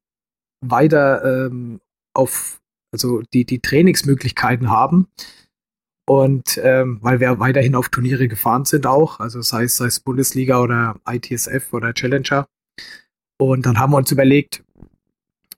weiter 0.65 1.47
ähm, 1.47 1.81
auf, 2.15 2.62
also 2.93 3.23
die, 3.33 3.45
die 3.45 3.61
Trainingsmöglichkeiten 3.61 4.71
haben. 4.71 5.09
Und 6.07 6.61
ähm, 6.63 6.99
weil 7.01 7.21
wir 7.21 7.39
weiterhin 7.39 7.75
auf 7.75 7.89
Turniere 7.89 8.29
gefahren 8.29 8.65
sind 8.65 8.87
auch, 8.87 9.21
also 9.21 9.41
sei 9.41 9.65
es, 9.65 9.77
sei 9.77 9.87
es 9.87 10.01
Bundesliga 10.01 10.61
oder 10.61 10.97
ITSF 11.09 11.73
oder 11.73 11.95
Challenger. 11.95 12.47
Und 13.39 13.67
dann 13.67 13.79
haben 13.79 13.93
wir 13.93 13.99
uns 13.99 14.11
überlegt, 14.11 14.65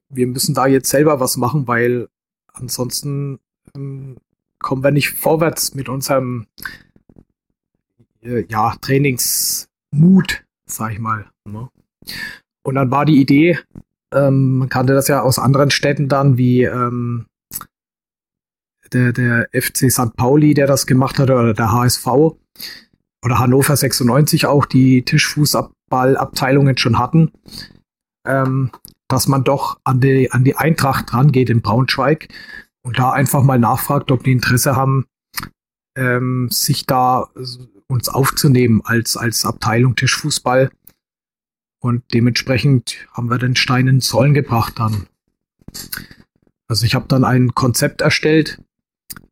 wir 0.08 0.26
müssen 0.26 0.54
da 0.54 0.66
jetzt 0.66 0.90
selber 0.90 1.18
was 1.18 1.36
machen, 1.36 1.66
weil 1.66 2.08
ansonsten 2.52 3.40
ähm, 3.74 4.16
kommen 4.58 4.84
wir 4.84 4.90
nicht 4.90 5.10
vorwärts 5.10 5.74
mit 5.74 5.88
unserem 5.88 6.46
äh, 8.22 8.44
ja, 8.48 8.76
Trainingsmut, 8.80 10.44
sag 10.66 10.92
ich 10.92 10.98
mal. 10.98 11.30
Ne? 11.44 11.68
Und 12.62 12.74
dann 12.76 12.90
war 12.90 13.04
die 13.04 13.20
Idee, 13.20 13.58
ähm, 14.14 14.58
man 14.58 14.68
kannte 14.68 14.94
das 14.94 15.08
ja 15.08 15.22
aus 15.22 15.38
anderen 15.38 15.70
Städten 15.70 16.08
dann, 16.08 16.38
wie 16.38 16.64
ähm, 16.64 17.26
der, 18.92 19.12
der 19.12 19.48
FC 19.52 19.90
St. 19.90 20.16
Pauli, 20.16 20.54
der 20.54 20.66
das 20.66 20.86
gemacht 20.86 21.18
hat, 21.18 21.30
oder 21.30 21.54
der 21.54 21.72
HSV 21.72 22.06
oder 22.06 23.38
Hannover 23.38 23.76
96 23.76 24.46
auch, 24.46 24.66
die 24.66 25.02
Tischfußballabteilungen 25.02 26.76
schon 26.76 26.98
hatten, 26.98 27.32
ähm, 28.26 28.70
dass 29.08 29.28
man 29.28 29.44
doch 29.44 29.78
an 29.84 30.00
die, 30.00 30.30
an 30.30 30.44
die 30.44 30.56
Eintracht 30.56 31.12
rangeht 31.12 31.50
in 31.50 31.62
Braunschweig 31.62 32.28
und 32.84 32.98
da 32.98 33.12
einfach 33.12 33.42
mal 33.42 33.58
nachfragt, 33.58 34.10
ob 34.10 34.24
die 34.24 34.32
Interesse 34.32 34.76
haben, 34.76 35.06
ähm, 35.96 36.48
sich 36.50 36.86
da 36.86 37.28
uns 37.88 38.08
aufzunehmen 38.08 38.82
als, 38.84 39.16
als 39.16 39.44
Abteilung 39.44 39.96
Tischfußball. 39.96 40.70
Und 41.84 42.02
dementsprechend 42.14 42.96
haben 43.12 43.28
wir 43.28 43.36
den 43.36 43.56
Stein 43.56 43.88
ins 43.88 44.14
Rollen 44.14 44.32
gebracht 44.32 44.78
dann. 44.78 45.06
Also 46.66 46.86
ich 46.86 46.94
habe 46.94 47.08
dann 47.08 47.24
ein 47.24 47.54
Konzept 47.54 48.00
erstellt, 48.00 48.58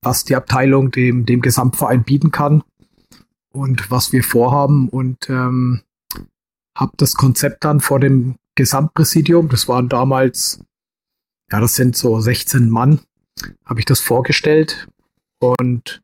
was 0.02 0.24
die 0.24 0.36
Abteilung 0.36 0.90
dem, 0.90 1.24
dem 1.24 1.40
Gesamtverein 1.40 2.04
bieten 2.04 2.30
kann 2.30 2.62
und 3.54 3.90
was 3.90 4.12
wir 4.12 4.22
vorhaben. 4.22 4.90
Und 4.90 5.30
ähm, 5.30 5.80
habe 6.76 6.92
das 6.98 7.14
Konzept 7.14 7.64
dann 7.64 7.80
vor 7.80 8.00
dem 8.00 8.36
Gesamtpräsidium, 8.54 9.48
das 9.48 9.66
waren 9.66 9.88
damals, 9.88 10.62
ja, 11.50 11.58
das 11.58 11.74
sind 11.74 11.96
so 11.96 12.20
16 12.20 12.68
Mann, 12.68 13.00
habe 13.64 13.80
ich 13.80 13.86
das 13.86 14.00
vorgestellt. 14.00 14.88
Und 15.40 16.02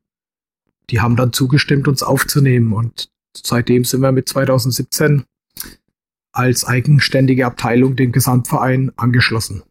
die 0.89 1.03
haben 1.03 1.17
dann 1.17 1.35
zugestimmt, 1.35 1.89
uns 1.89 2.03
aufzunehmen. 2.03 2.73
Und 2.73 3.11
seitdem 3.37 3.85
sind 3.85 4.01
wir 4.01 4.13
mit 4.13 4.31
2017 4.31 5.27
als 6.33 6.65
eigenständige 6.65 7.47
Abteilung 7.47 7.97
dem 7.97 8.13
Gesamtverein 8.13 8.93
angeschlossen. 8.97 9.63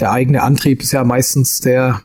Der 0.00 0.10
eigene 0.10 0.42
Antrieb 0.42 0.82
ist 0.82 0.92
ja 0.92 1.04
meistens 1.04 1.60
der, 1.60 2.02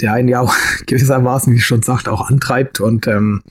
der 0.00 0.14
einen 0.14 0.28
ja 0.28 0.40
auch 0.40 0.54
gewissermaßen, 0.86 1.52
wie 1.52 1.58
ich 1.58 1.66
schon 1.66 1.82
sagt, 1.82 2.08
auch 2.08 2.28
antreibt. 2.28 2.80
Und 2.80 3.06
ähm, 3.06 3.42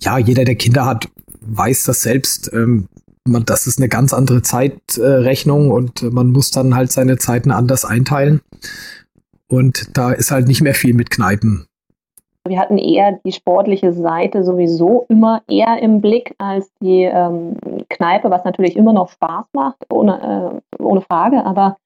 ja, 0.00 0.18
jeder, 0.18 0.44
der 0.44 0.56
Kinder 0.56 0.84
hat, 0.84 1.08
weiß 1.40 1.84
das 1.84 2.02
selbst. 2.02 2.50
Ähm, 2.52 2.88
man, 3.24 3.44
das 3.44 3.66
ist 3.66 3.78
eine 3.78 3.88
ganz 3.88 4.12
andere 4.12 4.42
Zeitrechnung 4.42 5.68
äh, 5.68 5.72
und 5.72 6.02
man 6.12 6.28
muss 6.28 6.50
dann 6.50 6.74
halt 6.74 6.90
seine 6.90 7.18
Zeiten 7.18 7.50
anders 7.50 7.84
einteilen. 7.84 8.40
Und 9.46 9.96
da 9.96 10.12
ist 10.12 10.30
halt 10.30 10.48
nicht 10.48 10.62
mehr 10.62 10.74
viel 10.74 10.94
mit 10.94 11.10
Kneipen. 11.10 11.66
Wir 12.44 12.58
hatten 12.58 12.76
eher 12.76 13.20
die 13.24 13.32
sportliche 13.32 13.92
Seite 13.92 14.42
sowieso 14.42 15.06
immer 15.08 15.42
eher 15.48 15.80
im 15.80 16.00
Blick 16.00 16.34
als 16.38 16.72
die 16.80 17.04
ähm, 17.04 17.56
Kneipe, 17.88 18.30
was 18.30 18.44
natürlich 18.44 18.76
immer 18.76 18.92
noch 18.92 19.08
Spaß 19.10 19.46
macht, 19.52 19.76
ohne, 19.92 20.60
äh, 20.78 20.82
ohne 20.82 21.02
Frage. 21.02 21.44
Aber 21.46 21.76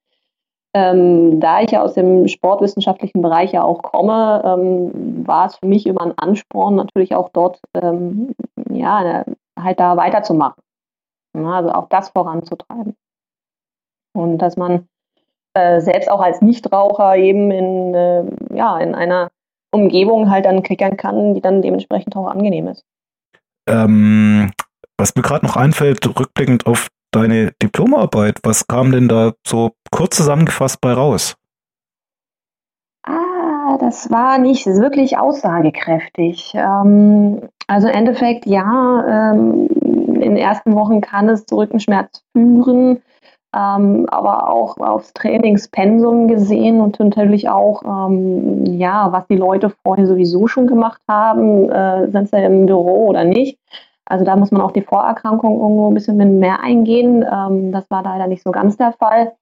ähm, 0.73 1.39
da 1.39 1.61
ich 1.61 1.71
ja 1.71 1.83
aus 1.83 1.93
dem 1.93 2.27
sportwissenschaftlichen 2.27 3.21
Bereich 3.21 3.51
ja 3.51 3.63
auch 3.63 3.83
komme, 3.83 4.41
ähm, 4.43 5.27
war 5.27 5.45
es 5.45 5.55
für 5.57 5.67
mich 5.67 5.85
immer 5.85 6.01
ein 6.01 6.17
Ansporn, 6.17 6.75
natürlich 6.75 7.15
auch 7.15 7.29
dort 7.29 7.59
ähm, 7.75 8.33
ja, 8.71 9.25
halt 9.59 9.79
da 9.79 9.95
weiterzumachen. 9.95 10.61
also 11.35 11.71
auch 11.71 11.87
das 11.89 12.09
voranzutreiben. 12.09 12.95
Und 14.13 14.39
dass 14.39 14.57
man 14.57 14.87
äh, 15.53 15.81
selbst 15.81 16.09
auch 16.09 16.19
als 16.19 16.41
Nichtraucher 16.41 17.15
eben 17.15 17.51
in, 17.51 17.93
äh, 17.93 18.23
ja, 18.55 18.79
in 18.79 18.95
einer 18.95 19.29
Umgebung 19.77 20.29
halt 20.29 20.45
dann 20.45 20.63
kickern 20.63 20.97
kann, 20.97 21.33
die 21.33 21.41
dann 21.41 21.61
dementsprechend 21.61 22.15
auch 22.15 22.27
angenehm 22.27 22.67
ist. 22.67 22.85
Ähm, 23.67 24.51
was 24.97 25.15
mir 25.15 25.21
gerade 25.21 25.45
noch 25.45 25.55
einfällt, 25.55 26.05
rückblickend 26.07 26.65
auf 26.65 26.87
deine 27.11 27.51
Diplomarbeit, 27.61 28.39
was 28.43 28.67
kam 28.67 28.91
denn 28.91 29.07
da 29.07 29.33
so 29.45 29.71
kurz 29.91 30.17
zusammengefasst 30.17 30.81
bei 30.81 30.93
raus? 30.93 31.35
Ah, 33.03 33.77
das 33.79 34.09
war 34.11 34.37
nicht 34.37 34.65
wirklich 34.65 35.17
aussagekräftig. 35.17 36.53
Ähm, 36.55 37.49
also 37.67 37.87
im 37.87 37.93
Endeffekt, 37.93 38.45
ja, 38.45 39.33
ähm, 39.33 39.67
in 39.71 40.21
den 40.21 40.37
ersten 40.37 40.73
Wochen 40.73 41.01
kann 41.01 41.29
es 41.29 41.45
zu 41.45 41.57
Rückenschmerz 41.57 42.23
führen, 42.33 43.01
ähm, 43.57 44.05
aber 44.09 44.49
auch 44.49 44.77
aufs 44.77 45.13
Trainingspensum 45.13 46.27
gesehen 46.27 46.79
und 46.79 46.99
natürlich 46.99 47.49
auch, 47.49 47.81
ähm, 47.83 48.65
ja, 48.65 49.11
was 49.11 49.25
die 49.27 49.35
Leute 49.35 49.71
vorher 49.83 50.05
sowieso 50.05 50.47
schon 50.47 50.67
gemacht 50.67 51.01
haben, 51.07 51.69
äh, 51.71 52.11
sind 52.11 52.29
sie 52.29 52.37
im 52.37 52.67
Büro 52.67 53.07
oder 53.07 53.23
nicht. 53.23 53.57
Also 54.05 54.23
da 54.23 54.35
muss 54.35 54.51
man 54.51 54.61
auch 54.61 54.71
die 54.71 54.83
Vorerkrankung 54.83 55.59
irgendwo 55.59 55.89
ein 55.89 55.95
bisschen 55.95 56.39
mehr 56.39 56.59
eingehen. 56.61 57.25
Ähm, 57.29 57.71
das 57.71 57.89
war 57.89 58.03
leider 58.03 58.27
nicht 58.27 58.43
so 58.43 58.51
ganz 58.51 58.77
der 58.77 58.93
Fall. 58.93 59.33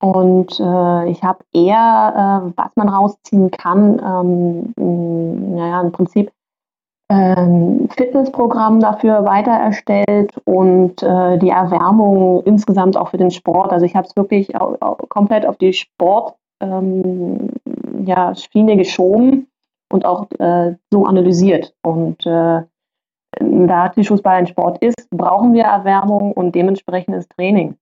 Und 0.00 0.58
äh, 0.60 1.10
ich 1.10 1.22
habe 1.24 1.44
eher, 1.52 2.46
äh, 2.46 2.52
was 2.56 2.70
man 2.76 2.88
rausziehen 2.88 3.50
kann, 3.50 4.72
ähm, 4.78 5.54
naja, 5.56 5.80
im 5.82 5.92
Prinzip 5.92 6.32
ähm, 7.10 7.88
Fitnessprogramm 7.96 8.78
dafür 8.78 9.24
weiter 9.24 9.50
erstellt 9.50 10.32
und 10.44 11.02
äh, 11.02 11.38
die 11.38 11.50
Erwärmung 11.50 12.44
insgesamt 12.44 12.96
auch 12.96 13.08
für 13.08 13.18
den 13.18 13.32
Sport. 13.32 13.72
Also 13.72 13.84
ich 13.84 13.96
habe 13.96 14.06
es 14.06 14.16
wirklich 14.16 14.54
auch, 14.54 14.80
auch 14.80 14.96
komplett 15.08 15.44
auf 15.44 15.56
die 15.56 15.72
Sport 15.72 16.36
ähm, 16.60 17.50
ja, 18.04 18.32
Schiene 18.36 18.76
geschoben 18.76 19.48
und 19.92 20.04
auch 20.04 20.30
äh, 20.38 20.76
so 20.92 21.04
analysiert. 21.04 21.74
Und 21.82 22.24
äh, 22.26 22.62
da 23.40 23.88
Tischfußball 23.88 24.36
ein 24.36 24.46
Sport 24.46 24.78
ist, 24.78 25.10
brauchen 25.10 25.52
wir 25.52 25.64
Erwärmung 25.64 26.32
und 26.32 26.54
dementsprechendes 26.54 27.28
Training. 27.28 27.76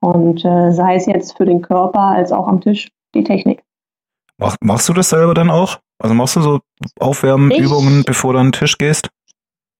Und 0.00 0.44
äh, 0.46 0.72
sei 0.72 0.94
es 0.94 1.04
jetzt 1.04 1.36
für 1.36 1.44
den 1.44 1.60
Körper 1.60 2.00
als 2.00 2.32
auch 2.32 2.48
am 2.48 2.62
Tisch 2.62 2.90
die 3.14 3.24
Technik. 3.24 3.62
Mach, 4.38 4.56
machst 4.60 4.88
du 4.88 4.92
das 4.92 5.10
selber 5.10 5.34
dann 5.34 5.50
auch? 5.50 5.78
Also 5.98 6.14
machst 6.14 6.36
du 6.36 6.40
so 6.40 6.60
Aufwärmübungen, 7.00 8.04
bevor 8.04 8.32
du 8.32 8.38
an 8.38 8.46
den 8.46 8.52
Tisch 8.52 8.78
gehst? 8.78 9.10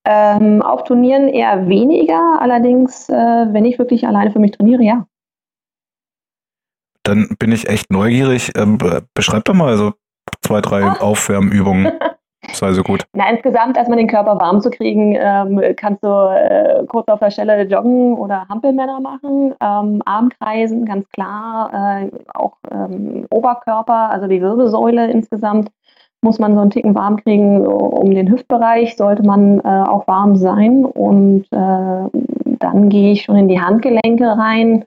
Ähm, 0.05 0.63
auf 0.63 0.85
Turnieren 0.85 1.29
eher 1.29 1.69
weniger, 1.69 2.41
allerdings, 2.41 3.09
äh, 3.09 3.13
wenn 3.13 3.65
ich 3.65 3.79
wirklich 3.79 4.07
alleine 4.07 4.31
für 4.33 4.39
mich 4.39 4.53
trainiere, 4.53 4.83
ja. 4.83 5.07
Dann 7.05 7.29
bin 7.39 7.53
ich 7.53 7.69
echt 7.69 7.91
neugierig. 7.91 8.53
Ähm, 8.57 8.79
beschreib 9.15 9.45
doch 9.45 9.55
mal 9.55 9.77
so 9.77 9.95
zwei, 10.43 10.61
drei 10.61 10.85
Ach. 10.85 11.01
Aufwärmübungen. 11.01 11.93
Sei 12.53 12.73
so 12.73 12.83
gut. 12.83 13.05
Na, 13.15 13.29
insgesamt 13.31 13.77
erstmal 13.77 13.99
den 13.99 14.07
Körper 14.07 14.39
warm 14.39 14.61
zu 14.61 14.71
kriegen, 14.71 15.17
ähm, 15.19 15.61
kannst 15.77 16.05
du 16.05 16.09
äh, 16.09 16.85
kurz 16.87 17.09
auf 17.09 17.19
der 17.19 17.31
Stelle 17.31 17.63
joggen 17.65 18.15
oder 18.15 18.49
Hampelmänner 18.49 19.01
machen, 19.01 19.55
ähm, 19.61 20.03
Armkreisen, 20.05 20.85
ganz 20.85 21.09
klar, 21.11 22.01
äh, 22.03 22.11
auch 22.35 22.57
ähm, 22.71 23.27
Oberkörper, 23.31 24.11
also 24.11 24.29
die 24.29 24.41
Wirbelsäule 24.41 25.11
insgesamt 25.11 25.71
muss 26.21 26.39
man 26.39 26.55
so 26.55 26.61
einen 26.61 26.71
Ticken 26.71 26.95
warm 26.95 27.17
kriegen, 27.17 27.67
um 27.67 28.13
den 28.13 28.31
Hüftbereich 28.31 28.97
sollte 28.97 29.23
man 29.23 29.61
äh, 29.61 29.63
auch 29.63 30.07
warm 30.09 30.37
sein 30.37 30.85
und 30.85 31.45
äh, 31.53 32.57
dann 32.59 32.89
gehe 32.89 33.13
ich 33.13 33.23
schon 33.23 33.37
in 33.37 33.49
die 33.49 33.61
Handgelenke 33.61 34.27
rein, 34.27 34.85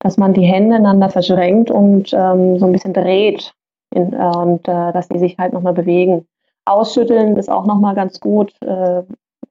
dass 0.00 0.18
man 0.18 0.34
die 0.34 0.44
Hände 0.44 0.76
einander 0.76 1.08
verschränkt 1.08 1.70
und 1.70 2.12
ähm, 2.12 2.58
so 2.58 2.66
ein 2.66 2.72
bisschen 2.72 2.92
dreht 2.92 3.54
in, 3.94 4.14
und 4.14 4.68
äh, 4.68 4.92
dass 4.92 5.08
die 5.08 5.18
sich 5.18 5.38
halt 5.38 5.52
nochmal 5.52 5.72
bewegen. 5.72 6.26
Ausschütteln 6.64 7.36
ist 7.36 7.50
auch 7.50 7.66
nochmal 7.66 7.94
ganz 7.94 8.20
gut. 8.20 8.52
Äh, 8.62 9.02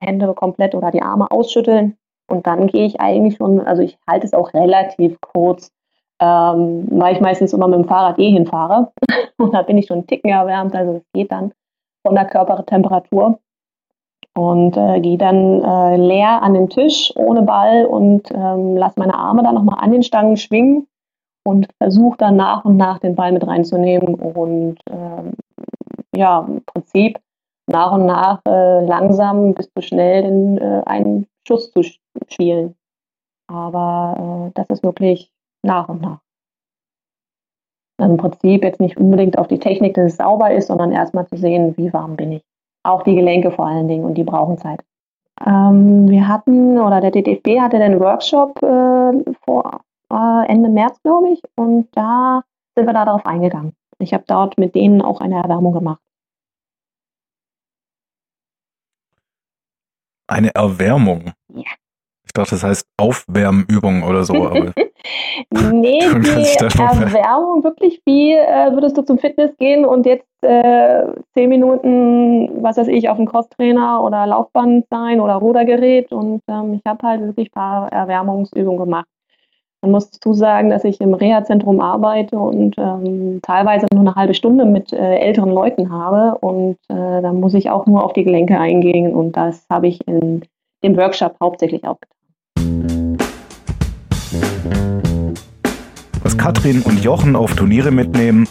Hände 0.03 0.33
komplett 0.33 0.75
oder 0.75 0.91
die 0.91 1.01
Arme 1.01 1.31
ausschütteln. 1.31 1.97
Und 2.29 2.47
dann 2.47 2.67
gehe 2.67 2.85
ich 2.85 2.99
eigentlich 2.99 3.37
schon, 3.37 3.59
also 3.61 3.81
ich 3.81 3.97
halte 4.07 4.25
es 4.25 4.33
auch 4.33 4.53
relativ 4.53 5.19
kurz, 5.21 5.71
ähm, 6.19 6.87
weil 6.89 7.15
ich 7.15 7.21
meistens 7.21 7.53
immer 7.53 7.67
mit 7.67 7.79
dem 7.79 7.87
Fahrrad 7.87 8.19
eh 8.19 8.31
hinfahre. 8.31 8.91
Und 9.37 9.53
da 9.53 9.61
bin 9.61 9.77
ich 9.77 9.87
schon 9.87 9.99
einen 9.99 10.07
Ticken 10.07 10.29
erwärmt, 10.29 10.75
also 10.75 10.93
es 10.93 11.03
geht 11.13 11.31
dann 11.31 11.51
von 12.05 12.15
der 12.15 12.25
Körpertemperatur. 12.25 13.39
Und 14.35 14.77
äh, 14.77 14.99
gehe 14.99 15.17
dann 15.17 15.61
äh, 15.63 15.97
leer 15.97 16.41
an 16.41 16.55
den 16.55 16.69
Tisch 16.69 17.13
ohne 17.15 17.43
Ball 17.43 17.85
und 17.85 18.31
ähm, 18.31 18.77
lasse 18.77 18.99
meine 18.99 19.13
Arme 19.13 19.43
dann 19.43 19.53
nochmal 19.53 19.77
an 19.79 19.91
den 19.91 20.01
Stangen 20.01 20.37
schwingen 20.37 20.87
und 21.45 21.67
versuche 21.77 22.17
dann 22.17 22.37
nach 22.37 22.65
und 22.65 22.75
nach 22.75 22.97
den 22.97 23.13
Ball 23.13 23.31
mit 23.31 23.45
reinzunehmen 23.45 24.15
und 24.15 24.77
ähm, 24.89 25.33
ja, 26.15 26.45
im 26.47 26.63
Prinzip 26.65 27.19
nach 27.67 27.93
und 27.93 28.05
nach 28.05 28.41
äh, 28.47 28.85
langsam 28.85 29.53
bis 29.53 29.71
zu 29.73 29.81
schnell 29.81 30.23
den, 30.23 30.57
äh, 30.57 30.81
einen 30.85 31.27
Schuss 31.47 31.71
zu 31.71 31.81
spielen. 32.27 32.75
Aber 33.47 34.49
äh, 34.49 34.51
das 34.55 34.69
ist 34.69 34.83
wirklich 34.83 35.31
nach 35.63 35.89
und 35.89 36.01
nach. 36.01 36.19
Also 37.97 38.11
Im 38.11 38.17
Prinzip 38.17 38.63
jetzt 38.63 38.79
nicht 38.79 38.97
unbedingt 38.97 39.37
auf 39.37 39.47
die 39.47 39.59
Technik, 39.59 39.93
dass 39.93 40.11
es 40.11 40.17
sauber 40.17 40.51
ist, 40.51 40.67
sondern 40.67 40.91
erstmal 40.91 41.27
zu 41.27 41.37
sehen, 41.37 41.75
wie 41.77 41.93
warm 41.93 42.15
bin 42.15 42.33
ich. 42.33 42.43
Auch 42.83 43.03
die 43.03 43.15
Gelenke 43.15 43.51
vor 43.51 43.67
allen 43.67 43.87
Dingen 43.87 44.03
und 44.03 44.15
die 44.15 44.23
brauchen 44.23 44.57
Zeit. 44.57 44.83
Ähm, 45.45 46.09
wir 46.09 46.27
hatten, 46.27 46.79
oder 46.79 47.01
der 47.01 47.11
DDFB 47.11 47.59
hatte 47.59 47.79
den 47.79 47.99
Workshop 47.99 48.61
äh, 48.61 49.33
vor 49.45 49.81
äh, 50.11 50.47
Ende 50.47 50.69
März, 50.69 51.01
glaube 51.01 51.29
ich. 51.29 51.41
Und 51.55 51.87
da 51.93 52.43
sind 52.75 52.85
wir 52.85 52.93
da 52.93 53.05
darauf 53.05 53.25
eingegangen. 53.25 53.73
Ich 53.99 54.13
habe 54.13 54.23
dort 54.27 54.57
mit 54.57 54.75
denen 54.75 55.01
auch 55.01 55.21
eine 55.21 55.41
Erwärmung 55.41 55.73
gemacht. 55.73 56.02
Eine 60.27 60.53
Erwärmung? 60.55 61.31
Ja. 61.53 61.63
Ich 62.25 62.31
dachte, 62.33 62.51
das 62.51 62.63
heißt 62.63 62.87
Aufwärmübung 62.97 64.03
oder 64.03 64.23
so. 64.23 64.33
Aber 64.47 64.73
nee, 65.71 65.99
die 65.99 66.79
Erwärmung 66.79 67.63
wirklich, 67.63 68.01
wie 68.05 68.33
äh, 68.33 68.71
würdest 68.71 68.97
du 68.97 69.03
zum 69.03 69.19
Fitness 69.19 69.55
gehen 69.57 69.85
und 69.85 70.05
jetzt 70.05 70.25
äh, 70.41 71.05
zehn 71.33 71.49
Minuten, 71.49 72.63
was 72.63 72.77
weiß 72.77 72.87
ich, 72.87 73.09
auf 73.09 73.17
dem 73.17 73.27
Crosstrainer 73.27 74.03
oder 74.03 74.25
Laufband 74.25 74.85
sein 74.89 75.19
oder 75.19 75.35
Rudergerät 75.35 76.11
und 76.11 76.41
ähm, 76.47 76.73
ich 76.73 76.81
habe 76.87 77.05
halt 77.05 77.21
wirklich 77.21 77.49
ein 77.49 77.51
paar 77.51 77.91
Erwärmungsübungen 77.91 78.79
gemacht. 78.79 79.07
Man 79.83 79.91
muss 79.91 80.09
dazu 80.09 80.33
sagen, 80.33 80.69
dass 80.69 80.85
ich 80.85 81.01
im 81.01 81.13
Reha-Zentrum 81.13 81.81
arbeite 81.81 82.37
und 82.37 82.75
ähm, 82.77 83.41
teilweise 83.41 83.85
nur 83.91 83.99
eine 83.99 84.15
halbe 84.15 84.33
Stunde 84.33 84.63
mit 84.63 84.93
äh, 84.93 85.17
älteren 85.17 85.49
Leuten 85.49 85.91
habe 85.91 86.37
und 86.37 86.77
äh, 86.87 87.21
da 87.21 87.33
muss 87.33 87.53
ich 87.53 87.69
auch 87.69 87.85
nur 87.85 88.01
auf 88.05 88.13
die 88.13 88.23
Gelenke 88.23 88.57
eingehen 88.57 89.13
und 89.13 89.35
das 89.35 89.65
habe 89.69 89.89
ich 89.89 90.07
in 90.07 90.43
dem 90.85 90.95
Workshop 90.95 91.35
hauptsächlich 91.41 91.83
auch 91.83 91.97
getan. 91.99 93.17
Was 96.23 96.37
Katrin 96.37 96.81
und 96.83 97.03
Jochen 97.03 97.35
auf 97.35 97.53
Turniere 97.53 97.91
mitnehmen, 97.91 98.47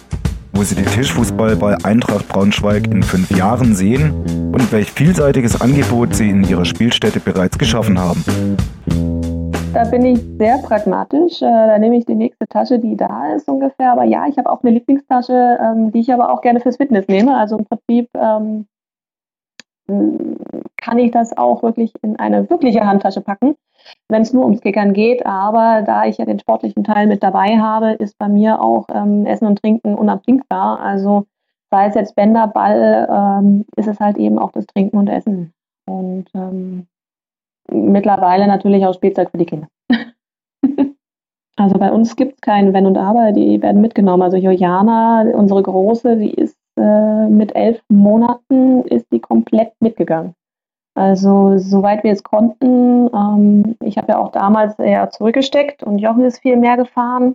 wo 0.52 0.62
sie 0.62 0.74
den 0.74 0.84
Tischfußball 0.84 1.56
bei 1.56 1.78
Eintracht 1.82 2.28
Braunschweig 2.28 2.88
in 2.88 3.02
fünf 3.02 3.34
Jahren 3.34 3.74
sehen 3.74 4.12
und 4.52 4.70
welch 4.70 4.92
vielseitiges 4.92 5.58
Angebot 5.62 6.14
sie 6.14 6.28
in 6.28 6.44
ihrer 6.44 6.66
Spielstätte 6.66 7.20
bereits 7.20 7.56
geschaffen 7.56 7.98
haben. 7.98 8.22
Da 9.72 9.84
bin 9.84 10.04
ich 10.04 10.20
sehr 10.38 10.58
pragmatisch. 10.58 11.40
Äh, 11.40 11.46
da 11.46 11.78
nehme 11.78 11.96
ich 11.96 12.04
die 12.04 12.14
nächste 12.14 12.46
Tasche, 12.46 12.78
die 12.78 12.96
da 12.96 13.32
ist 13.34 13.48
ungefähr. 13.48 13.92
Aber 13.92 14.04
ja, 14.04 14.26
ich 14.26 14.36
habe 14.38 14.50
auch 14.50 14.62
eine 14.62 14.72
Lieblingstasche, 14.72 15.58
ähm, 15.60 15.92
die 15.92 16.00
ich 16.00 16.12
aber 16.12 16.32
auch 16.32 16.42
gerne 16.42 16.60
fürs 16.60 16.76
Fitness 16.76 17.08
nehme. 17.08 17.36
Also 17.36 17.56
im 17.56 17.64
Prinzip 17.64 18.10
ähm, 18.14 18.66
kann 20.76 20.98
ich 20.98 21.10
das 21.10 21.36
auch 21.36 21.62
wirklich 21.62 21.92
in 22.02 22.18
eine 22.18 22.48
wirkliche 22.50 22.86
Handtasche 22.86 23.20
packen 23.20 23.56
wenn 24.08 24.22
es 24.22 24.32
nur 24.32 24.44
ums 24.44 24.60
Kickern 24.60 24.92
geht. 24.92 25.24
Aber 25.26 25.82
da 25.82 26.04
ich 26.04 26.18
ja 26.18 26.24
den 26.24 26.38
sportlichen 26.38 26.84
Teil 26.84 27.06
mit 27.06 27.22
dabei 27.22 27.58
habe, 27.58 27.92
ist 27.92 28.18
bei 28.18 28.28
mir 28.28 28.60
auch 28.60 28.86
ähm, 28.92 29.26
Essen 29.26 29.46
und 29.46 29.60
Trinken 29.60 29.94
unabdingbar. 29.94 30.80
Also 30.80 31.26
sei 31.70 31.86
es 31.86 31.94
jetzt 31.94 32.14
Bänder, 32.14 32.46
Ball, 32.46 33.08
ähm, 33.10 33.64
ist 33.76 33.88
es 33.88 34.00
halt 34.00 34.18
eben 34.18 34.38
auch 34.38 34.52
das 34.52 34.66
Trinken 34.66 34.98
und 34.98 35.08
Essen. 35.08 35.52
Und 35.86 36.26
ähm, 36.34 36.86
mittlerweile 37.72 38.46
natürlich 38.46 38.84
auch 38.84 38.94
Spielzeug 38.94 39.30
für 39.30 39.38
die 39.38 39.46
Kinder. 39.46 39.68
also 41.56 41.78
bei 41.78 41.90
uns 41.92 42.16
gibt 42.16 42.34
es 42.34 42.40
kein 42.40 42.72
Wenn 42.72 42.86
und 42.86 42.98
Aber, 42.98 43.32
die 43.32 43.62
werden 43.62 43.80
mitgenommen. 43.80 44.22
Also 44.22 44.36
Juliana, 44.36 45.22
unsere 45.34 45.62
Große, 45.62 46.16
die 46.16 46.32
ist 46.32 46.56
äh, 46.78 47.28
mit 47.28 47.54
elf 47.54 47.82
Monaten, 47.88 48.82
ist 48.82 49.06
die 49.12 49.20
komplett 49.20 49.72
mitgegangen. 49.80 50.34
Also 50.94 51.58
soweit 51.58 52.04
wir 52.04 52.12
es 52.12 52.22
konnten. 52.22 53.08
Ähm, 53.14 53.76
ich 53.80 53.96
habe 53.96 54.12
ja 54.12 54.18
auch 54.18 54.32
damals 54.32 54.78
eher 54.78 55.10
zurückgesteckt 55.10 55.82
und 55.82 55.98
Jochen 55.98 56.24
ist 56.24 56.40
viel 56.40 56.56
mehr 56.56 56.76
gefahren. 56.76 57.34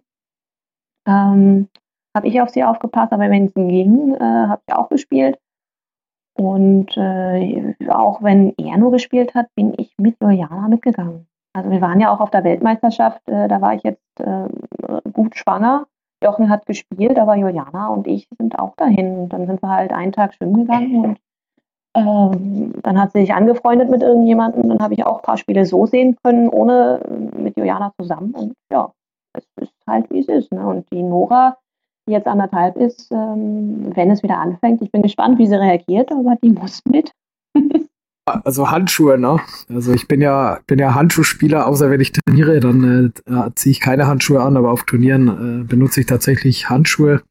Ähm, 1.08 1.68
habe 2.16 2.28
ich 2.28 2.42
auf 2.42 2.50
sie 2.50 2.64
aufgepasst, 2.64 3.14
aber 3.14 3.30
wenn 3.30 3.46
es 3.46 3.54
ging, 3.54 4.16
äh, 4.16 4.20
habe 4.20 4.62
ich 4.68 4.76
auch 4.76 4.90
gespielt. 4.90 5.40
Und 6.38 6.96
äh, 6.98 7.76
auch 7.90 8.22
wenn 8.22 8.54
er 8.58 8.78
nur 8.78 8.92
gespielt 8.92 9.34
hat, 9.34 9.48
bin 9.56 9.74
ich 9.78 9.94
mit 9.98 10.18
Juliana 10.22 10.68
mitgegangen. 10.68 11.28
Also 11.54 11.72
wir 11.72 11.82
waren 11.82 12.00
ja 12.00 12.14
auch 12.14 12.20
auf 12.20 12.30
der 12.30 12.44
Weltmeisterschaft, 12.44 13.28
äh, 13.28 13.48
da 13.48 13.60
war 13.62 13.74
ich 13.74 13.84
jetzt 13.84 14.20
äh, 14.20 14.48
gut 15.12 15.36
schwanger. 15.36 15.88
Jochen 16.24 16.50
hat 16.50 16.66
gespielt, 16.66 17.18
aber 17.20 17.36
Juliana 17.36 17.90
und 17.90 18.08
ich 18.08 18.28
sind 18.38 18.58
auch 18.58 18.76
dahin. 18.76 19.18
Und 19.18 19.34
dann 19.34 19.48
sind 19.48 19.62
wir 19.62 19.70
halt 19.70 19.92
einen 19.92 20.12
Tag 20.12 20.34
schwimmen 20.34 20.66
gegangen 20.66 21.06
und 21.06 21.20
ähm, 21.96 22.74
dann 22.84 23.00
hat 23.00 23.12
sie 23.14 23.22
sich 23.22 23.34
angefreundet 23.34 23.90
mit 23.90 24.04
irgendjemandem. 24.04 24.70
Dann 24.70 24.80
habe 24.80 24.94
ich 24.94 25.04
auch 25.06 25.18
ein 25.18 25.24
paar 25.24 25.38
Spiele 25.38 25.66
so 25.66 25.88
sehen 25.88 26.16
können, 26.24 26.50
ohne 26.50 27.02
äh, 27.04 27.42
mit 27.42 27.58
Juliana 27.58 27.92
zusammen. 28.00 28.36
Und 28.36 28.54
ja, 28.72 28.92
es 29.34 29.46
ist 29.60 29.74
halt 29.88 30.10
wie 30.12 30.20
es 30.20 30.28
ist. 30.28 30.52
Ne? 30.52 30.66
Und 30.66 30.86
die 30.92 31.02
Nora, 31.02 31.58
jetzt 32.08 32.28
anderthalb 32.28 32.78
ist, 32.78 33.12
ähm, 33.12 33.92
wenn 33.96 34.12
es 34.12 34.24
wieder 34.24 34.38
anfängt, 34.38 34.82
ich 34.82 34.92
bin 34.92 35.02
gespannt, 35.02 35.40
wie 35.40 35.48
sie 35.48 35.60
reagiert, 35.60 36.12
aber 36.12 36.36
die 36.42 36.50
muss 36.50 36.82
mit. 36.86 37.12
also 38.26 38.70
Handschuhe, 38.70 39.18
ne? 39.18 39.40
Also 39.70 39.94
ich 39.94 40.08
bin 40.08 40.22
ja, 40.22 40.60
bin 40.68 40.80
ja 40.80 40.96
Handschuhspieler, 40.96 41.68
außer 41.68 41.90
wenn 41.90 42.02
ich 42.02 42.12
trainiere, 42.12 42.60
dann 42.60 43.14
äh, 43.26 43.52
ziehe 43.56 43.72
ich 43.72 43.80
keine 43.80 44.08
Handschuhe 44.08 44.42
an, 44.42 44.58
aber 44.58 44.72
auf 44.72 44.84
Turnieren 44.84 45.62
äh, 45.62 45.64
benutze 45.64 46.02
ich 46.02 46.06
tatsächlich 46.06 46.70
Handschuhe. 46.70 47.22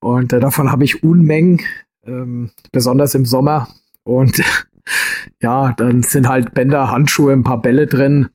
Und 0.00 0.32
äh, 0.32 0.40
davon 0.40 0.70
habe 0.70 0.84
ich 0.84 1.02
Unmengen 1.02 1.60
ähm, 2.06 2.50
besonders 2.72 3.14
im 3.14 3.24
Sommer. 3.24 3.68
Und 4.04 4.42
ja, 5.40 5.72
dann 5.76 6.02
sind 6.02 6.28
halt 6.28 6.54
Bänder, 6.54 6.90
Handschuhe, 6.90 7.32
ein 7.32 7.44
paar 7.44 7.62
Bälle 7.62 7.86
drin 7.86 8.28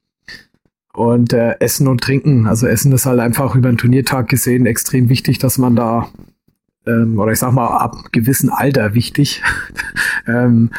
und 1.00 1.32
äh, 1.32 1.56
Essen 1.62 1.88
und 1.88 2.02
Trinken. 2.02 2.46
Also 2.46 2.68
Essen 2.68 2.92
ist 2.92 3.06
halt 3.06 3.22
einfach 3.22 3.56
über 3.56 3.72
den 3.72 3.78
Turniertag 3.78 4.28
gesehen 4.28 4.66
extrem 4.66 5.08
wichtig, 5.08 5.40
dass 5.40 5.58
man 5.58 5.78
da 5.78 6.10
ähm, 6.86 7.18
oder 7.18 7.32
ich 7.32 7.40
sag 7.40 7.54
mal 7.54 7.68
ab 7.68 8.12
gewissem 8.12 8.52
Alter 8.52 8.94
wichtig 8.96 9.42
ähm, 10.28 10.72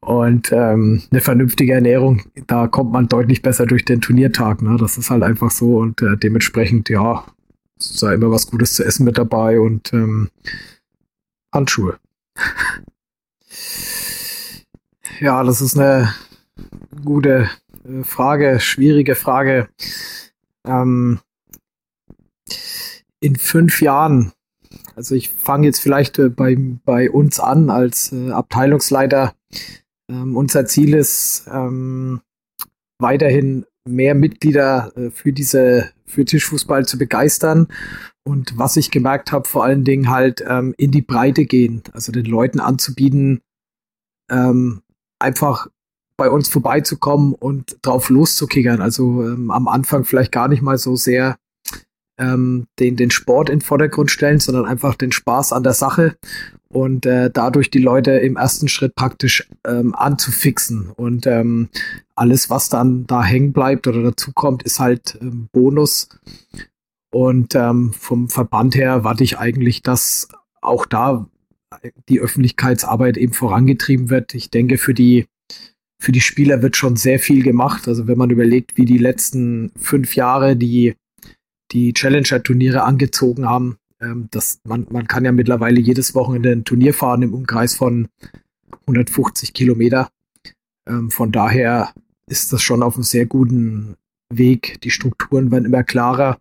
und 0.00 0.50
ähm, 0.50 1.02
eine 1.12 1.20
vernünftige 1.20 1.72
Ernährung, 1.72 2.22
da 2.48 2.66
kommt 2.66 2.90
man 2.90 3.06
deutlich 3.06 3.42
besser 3.42 3.64
durch 3.64 3.84
den 3.84 4.00
Turniertag. 4.00 4.60
Ne? 4.60 4.76
Das 4.76 4.98
ist 4.98 5.08
halt 5.08 5.22
einfach 5.22 5.52
so 5.52 5.76
und 5.76 6.02
äh, 6.02 6.16
dementsprechend 6.16 6.88
ja, 6.88 7.24
da 8.00 8.12
immer 8.12 8.32
was 8.32 8.50
Gutes 8.50 8.74
zu 8.74 8.84
essen 8.84 9.04
mit 9.04 9.18
dabei 9.18 9.60
und 9.60 9.92
ähm, 9.92 10.30
Handschuhe. 11.54 11.96
Ja, 15.18 15.44
das 15.44 15.60
ist 15.60 15.78
eine 15.78 16.14
gute 17.04 17.50
Frage, 18.02 18.60
schwierige 18.60 19.14
Frage. 19.14 19.68
Ähm, 20.66 21.20
in 23.20 23.36
fünf 23.36 23.80
Jahren, 23.80 24.32
also 24.96 25.14
ich 25.14 25.30
fange 25.30 25.66
jetzt 25.66 25.80
vielleicht 25.80 26.18
äh, 26.18 26.28
bei, 26.28 26.56
bei 26.84 27.10
uns 27.10 27.40
an 27.40 27.70
als 27.70 28.12
äh, 28.12 28.30
Abteilungsleiter. 28.30 29.34
Ähm, 30.10 30.36
unser 30.36 30.66
Ziel 30.66 30.94
ist 30.94 31.48
ähm, 31.52 32.20
weiterhin 32.98 33.66
mehr 33.88 34.14
Mitglieder 34.14 34.92
äh, 34.96 35.10
für 35.10 35.32
diese 35.32 35.90
für 36.04 36.24
Tischfußball 36.24 36.86
zu 36.86 36.98
begeistern 36.98 37.68
und 38.24 38.58
was 38.58 38.76
ich 38.76 38.90
gemerkt 38.90 39.32
habe, 39.32 39.48
vor 39.48 39.64
allen 39.64 39.84
Dingen 39.84 40.10
halt 40.10 40.44
ähm, 40.46 40.74
in 40.76 40.90
die 40.90 41.02
Breite 41.02 41.46
gehen, 41.46 41.82
also 41.92 42.12
den 42.12 42.26
Leuten 42.26 42.60
anzubieten, 42.60 43.40
ähm, 44.30 44.82
einfach 45.18 45.68
bei 46.20 46.28
uns 46.28 46.50
vorbeizukommen 46.50 47.32
und 47.32 47.78
drauf 47.80 48.10
loszukickern. 48.10 48.82
Also 48.82 49.22
ähm, 49.22 49.50
am 49.50 49.68
Anfang 49.68 50.04
vielleicht 50.04 50.32
gar 50.32 50.48
nicht 50.48 50.60
mal 50.60 50.76
so 50.76 50.96
sehr 50.96 51.38
ähm, 52.18 52.66
den, 52.78 52.96
den 52.96 53.10
Sport 53.10 53.48
in 53.48 53.60
den 53.60 53.64
Vordergrund 53.64 54.10
stellen, 54.10 54.38
sondern 54.38 54.66
einfach 54.66 54.96
den 54.96 55.12
Spaß 55.12 55.54
an 55.54 55.62
der 55.62 55.72
Sache 55.72 56.16
und 56.68 57.06
äh, 57.06 57.30
dadurch 57.32 57.70
die 57.70 57.78
Leute 57.78 58.10
im 58.10 58.36
ersten 58.36 58.68
Schritt 58.68 58.94
praktisch 58.94 59.48
ähm, 59.66 59.94
anzufixen. 59.94 60.90
Und 60.90 61.26
ähm, 61.26 61.70
alles, 62.14 62.50
was 62.50 62.68
dann 62.68 63.06
da 63.06 63.24
hängen 63.24 63.54
bleibt 63.54 63.86
oder 63.86 64.02
dazukommt, 64.02 64.62
ist 64.62 64.78
halt 64.78 65.16
ähm, 65.22 65.48
Bonus. 65.52 66.10
Und 67.10 67.54
ähm, 67.54 67.94
vom 67.98 68.28
Verband 68.28 68.74
her 68.74 69.04
warte 69.04 69.24
ich 69.24 69.38
eigentlich, 69.38 69.82
dass 69.82 70.28
auch 70.60 70.84
da 70.84 71.26
die 72.10 72.20
Öffentlichkeitsarbeit 72.20 73.16
eben 73.16 73.32
vorangetrieben 73.32 74.10
wird. 74.10 74.34
Ich 74.34 74.50
denke, 74.50 74.76
für 74.76 74.92
die, 74.92 75.26
für 76.00 76.12
die 76.12 76.22
Spieler 76.22 76.62
wird 76.62 76.76
schon 76.76 76.96
sehr 76.96 77.18
viel 77.18 77.42
gemacht. 77.42 77.86
Also 77.86 78.08
wenn 78.08 78.16
man 78.16 78.30
überlegt, 78.30 78.76
wie 78.78 78.86
die 78.86 78.98
letzten 78.98 79.70
fünf 79.78 80.16
Jahre 80.16 80.56
die, 80.56 80.94
die 81.72 81.92
Challenger-Turniere 81.92 82.82
angezogen 82.82 83.46
haben, 83.46 83.76
ähm, 84.00 84.28
das, 84.30 84.60
man, 84.64 84.86
man 84.90 85.06
kann 85.06 85.26
ja 85.26 85.32
mittlerweile 85.32 85.78
jedes 85.78 86.14
Wochenende 86.14 86.52
ein 86.52 86.64
Turnier 86.64 86.94
fahren 86.94 87.20
im 87.20 87.34
Umkreis 87.34 87.74
von 87.74 88.08
150 88.86 89.52
Kilometer. 89.52 90.10
Ähm, 90.88 91.10
von 91.10 91.32
daher 91.32 91.92
ist 92.26 92.50
das 92.52 92.62
schon 92.62 92.82
auf 92.82 92.94
einem 92.94 93.04
sehr 93.04 93.26
guten 93.26 93.96
Weg. 94.30 94.80
Die 94.80 94.90
Strukturen 94.90 95.50
werden 95.50 95.66
immer 95.66 95.84
klarer. 95.84 96.38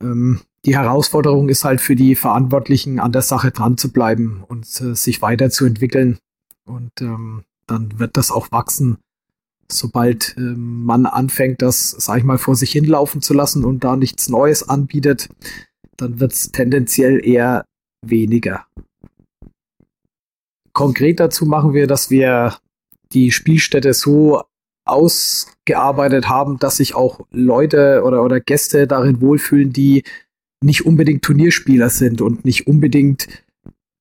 Ähm, 0.00 0.40
die 0.64 0.74
Herausforderung 0.74 1.50
ist 1.50 1.64
halt 1.64 1.82
für 1.82 1.96
die 1.96 2.14
Verantwortlichen, 2.14 2.98
an 2.98 3.12
der 3.12 3.22
Sache 3.22 3.50
dran 3.50 3.76
zu 3.76 3.92
bleiben 3.92 4.42
und 4.48 4.64
äh, 4.80 4.94
sich 4.94 5.20
weiterzuentwickeln. 5.20 6.18
Und 6.64 7.02
ähm, 7.02 7.44
dann 7.70 7.98
wird 7.98 8.16
das 8.16 8.30
auch 8.30 8.50
wachsen, 8.50 8.98
sobald 9.70 10.34
ähm, 10.36 10.84
man 10.84 11.06
anfängt, 11.06 11.62
das, 11.62 11.90
sag 11.90 12.18
ich 12.18 12.24
mal, 12.24 12.38
vor 12.38 12.56
sich 12.56 12.72
hinlaufen 12.72 13.20
zu 13.22 13.34
lassen 13.34 13.64
und 13.64 13.84
da 13.84 13.96
nichts 13.96 14.28
Neues 14.28 14.68
anbietet, 14.68 15.28
dann 15.96 16.20
wird 16.20 16.32
es 16.32 16.52
tendenziell 16.52 17.24
eher 17.24 17.64
weniger. 18.04 18.66
Konkret 20.72 21.20
dazu 21.20 21.44
machen 21.44 21.74
wir, 21.74 21.86
dass 21.86 22.10
wir 22.10 22.56
die 23.12 23.32
Spielstätte 23.32 23.94
so 23.94 24.42
ausgearbeitet 24.84 26.28
haben, 26.28 26.58
dass 26.58 26.76
sich 26.76 26.94
auch 26.94 27.26
Leute 27.30 28.02
oder, 28.04 28.22
oder 28.22 28.40
Gäste 28.40 28.86
darin 28.86 29.20
wohlfühlen, 29.20 29.72
die 29.72 30.04
nicht 30.62 30.86
unbedingt 30.86 31.24
Turnierspieler 31.24 31.90
sind 31.90 32.20
und 32.20 32.44
nicht 32.44 32.66
unbedingt 32.66 33.28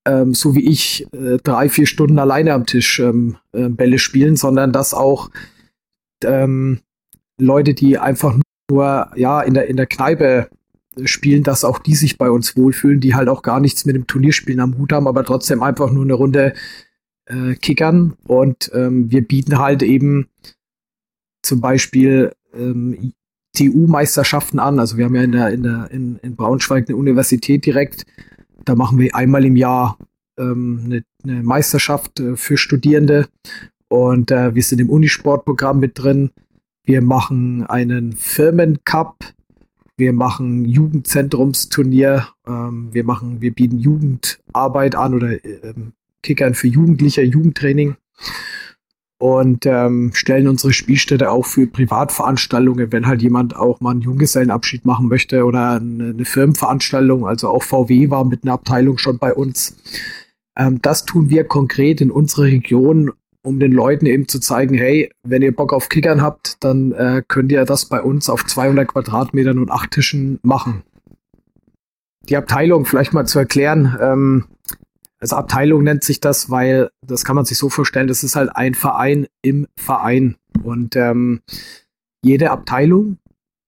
ähm, 0.08 0.34
so 0.34 0.56
wie 0.56 0.66
ich 0.66 1.06
äh, 1.14 1.38
drei, 1.44 1.70
vier 1.70 1.86
Stunden 1.86 2.18
alleine 2.18 2.54
am 2.54 2.66
Tisch 2.66 3.00
ähm, 3.00 3.38
äh, 3.52 3.68
Bälle 3.70 4.00
spielen, 4.00 4.36
sondern 4.36 4.72
dass 4.72 4.94
auch 4.94 5.30
ähm, 6.24 6.80
Leute, 7.40 7.74
die 7.74 7.98
einfach 7.98 8.38
nur 8.70 9.12
ja 9.16 9.42
in 9.42 9.54
der 9.54 9.68
in 9.68 9.78
der 9.78 9.86
Kneipe 9.86 10.50
spielen, 11.06 11.44
dass 11.44 11.64
auch 11.64 11.80
die 11.80 11.96
sich 11.96 12.18
bei 12.18 12.30
uns 12.32 12.56
wohlfühlen, 12.58 13.00
die 13.00 13.16
halt 13.16 13.30
auch 13.30 13.42
gar 13.42 13.60
nichts 13.60 13.86
mit 13.86 13.96
dem 13.96 14.08
Turnierspielen 14.08 14.60
am 14.60 14.78
Hut 14.78 14.92
haben, 14.92 15.08
aber 15.08 15.24
trotzdem 15.24 15.62
einfach 15.62 15.92
nur 15.92 16.04
eine 16.04 16.14
Runde 16.14 16.54
äh, 17.26 17.54
kickern. 17.56 18.14
Und 18.26 18.72
ähm, 18.74 19.12
wir 19.12 19.22
bieten 19.28 19.60
halt 19.60 19.84
eben 19.84 20.28
zum 21.44 21.62
Beispiel 21.62 22.32
ähm, 22.54 23.14
TU-Meisterschaften 23.56 24.60
an. 24.60 24.80
Also 24.80 24.98
wir 24.98 25.06
haben 25.06 25.16
ja 25.16 25.24
in 25.24 25.32
der, 25.32 25.50
in 25.50 25.64
der, 25.64 25.92
in, 25.92 26.18
in 26.18 26.36
Braunschweig 26.36 26.88
eine 26.88 26.98
Universität 26.98 27.66
direkt. 27.66 28.06
Da 28.68 28.76
machen 28.76 29.00
wir 29.00 29.16
einmal 29.16 29.46
im 29.46 29.56
Jahr 29.56 29.98
ähm, 30.38 30.82
eine, 30.84 31.04
eine 31.24 31.42
Meisterschaft 31.42 32.20
äh, 32.20 32.36
für 32.36 32.58
Studierende. 32.58 33.30
Und 33.88 34.30
äh, 34.30 34.54
wir 34.56 34.62
sind 34.62 34.82
im 34.82 34.90
Unisportprogramm 34.90 35.80
mit 35.80 35.98
drin. 35.98 36.32
Wir 36.84 37.02
machen 37.02 37.66
einen 37.66 38.12
Firmencup. 38.12 39.24
Wir 39.96 40.12
machen 40.12 40.66
Jugendzentrumsturnier. 40.66 42.28
Ähm, 42.46 42.90
wir 42.92 43.06
machen, 43.06 43.40
wir 43.40 43.54
bieten 43.54 43.80
Jugendarbeit 43.80 44.96
an 44.96 45.14
oder 45.14 45.46
ähm, 45.46 45.94
Kickern 46.22 46.54
für 46.54 46.68
Jugendliche, 46.68 47.22
Jugendtraining 47.22 47.96
und 49.20 49.66
ähm, 49.66 50.12
stellen 50.14 50.48
unsere 50.48 50.74
Spielstätte 50.74 51.32
auch 51.32 51.46
für 51.46 51.66
Privatveranstaltungen, 51.66 52.92
wenn 52.92 53.08
halt 53.08 53.22
jemand 53.22 53.56
auch 53.56 53.82
mal 53.82 53.92
einen 53.92 54.02
Junggesellenabschied 54.02 54.86
machen 54.86 55.08
möchte 55.08 55.44
oder 55.44 55.72
eine, 55.72 56.10
eine 56.10 56.26
Firmenveranstaltung. 56.26 57.26
Also 57.26 57.50
auch 57.50 57.64
VW 57.64 58.10
war 58.10 58.26
mit 58.26 58.44
einer 58.44 58.54
Abteilung 58.54 58.98
schon 58.98 59.18
bei 59.18 59.34
uns. 59.34 59.76
Ähm, 60.56 60.80
das 60.82 61.06
tun 61.06 61.30
wir 61.30 61.46
konkret 61.46 62.00
in 62.00 62.12
unserer 62.12 62.46
Region, 62.46 63.12
um 63.42 63.60
den 63.60 63.72
Leuten 63.72 64.06
eben 64.06 64.28
zu 64.28 64.40
zeigen, 64.40 64.76
hey, 64.76 65.10
wenn 65.24 65.42
ihr 65.42 65.56
Bock 65.56 65.74
auf 65.74 65.90
Kickern 65.90 66.22
habt, 66.22 66.64
dann 66.64 66.92
äh, 66.92 67.24
könnt 67.28 67.52
ihr 67.52 67.66
das 67.66 67.86
bei 67.86 68.02
uns 68.02 68.30
auf 68.30 68.46
200 68.46 68.88
Quadratmetern 68.88 69.58
und 69.58 69.72
acht 69.72 69.92
Tischen 69.92 70.40
machen. 70.44 70.84
Die 72.30 72.38
Abteilung 72.38 72.86
vielleicht 72.86 73.14
mal 73.14 73.26
zu 73.26 73.40
erklären. 73.40 73.98
Ähm, 74.02 74.46
also 75.20 75.36
Abteilung 75.36 75.84
nennt 75.84 76.04
sich 76.04 76.20
das, 76.20 76.50
weil 76.50 76.92
das 77.06 77.26
kann 77.26 77.36
man 77.36 77.46
sich 77.46 77.58
so 77.58 77.70
vorstellen, 77.70 78.08
das 78.08 78.24
ist 78.24 78.36
halt 78.36 78.56
ein 78.56 78.76
Verein 78.76 79.28
im 79.42 79.68
Verein. 79.78 80.36
Und 80.64 80.96
ähm, 80.96 81.42
jede 82.24 82.52
Abteilung 82.52 83.18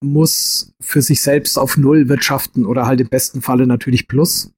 muss 0.04 0.74
für 0.80 1.02
sich 1.02 1.22
selbst 1.22 1.58
auf 1.58 1.78
Null 1.78 2.08
wirtschaften 2.08 2.66
oder 2.66 2.86
halt 2.86 3.02
im 3.02 3.10
besten 3.10 3.42
Falle 3.42 3.68
natürlich 3.68 4.08
Plus. 4.08 4.54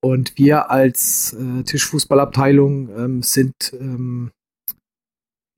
Und 0.00 0.38
wir 0.38 0.70
als 0.70 1.32
äh, 1.32 1.64
Tischfußballabteilung 1.64 2.88
ähm, 2.96 3.22
sind 3.22 3.54
ähm, 3.72 4.30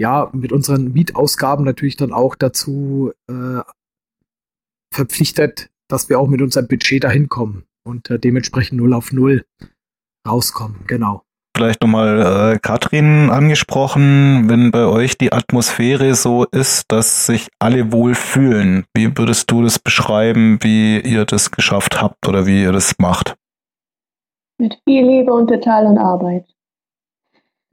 ja 0.00 0.30
mit 0.32 0.50
unseren 0.50 0.92
Mietausgaben 0.92 1.64
natürlich 1.64 1.96
dann 1.96 2.12
auch 2.12 2.34
dazu 2.34 3.12
äh, 3.28 3.60
verpflichtet, 4.92 5.70
dass 5.88 6.08
wir 6.08 6.18
auch 6.18 6.28
mit 6.28 6.40
unserem 6.40 6.68
Budget 6.68 7.04
dahin 7.04 7.28
kommen 7.28 7.64
und 7.84 8.08
äh, 8.08 8.18
dementsprechend 8.18 8.78
null 8.78 8.94
auf 8.94 9.12
null 9.12 9.44
rauskommen, 10.26 10.84
genau. 10.86 11.22
Vielleicht 11.56 11.82
nochmal 11.82 12.54
äh, 12.54 12.58
Katrin 12.58 13.28
angesprochen, 13.28 14.48
wenn 14.48 14.70
bei 14.70 14.86
euch 14.86 15.18
die 15.18 15.32
Atmosphäre 15.32 16.14
so 16.14 16.44
ist, 16.44 16.84
dass 16.92 17.26
sich 17.26 17.48
alle 17.58 17.92
wohl 17.92 18.14
fühlen. 18.14 18.84
Wie 18.94 19.16
würdest 19.18 19.50
du 19.50 19.62
das 19.62 19.78
beschreiben, 19.78 20.58
wie 20.62 21.00
ihr 21.00 21.24
das 21.24 21.50
geschafft 21.50 22.00
habt 22.00 22.28
oder 22.28 22.46
wie 22.46 22.62
ihr 22.62 22.72
das 22.72 22.94
macht? 22.98 23.36
Mit 24.58 24.80
viel 24.86 25.04
Liebe 25.04 25.32
und 25.32 25.50
Detail 25.50 25.86
und 25.86 25.98
Arbeit. 25.98 26.46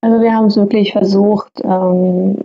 also 0.00 0.20
wir 0.20 0.34
haben 0.34 0.46
es 0.46 0.56
wirklich 0.56 0.92
versucht, 0.92 1.52
ähm, 1.62 2.38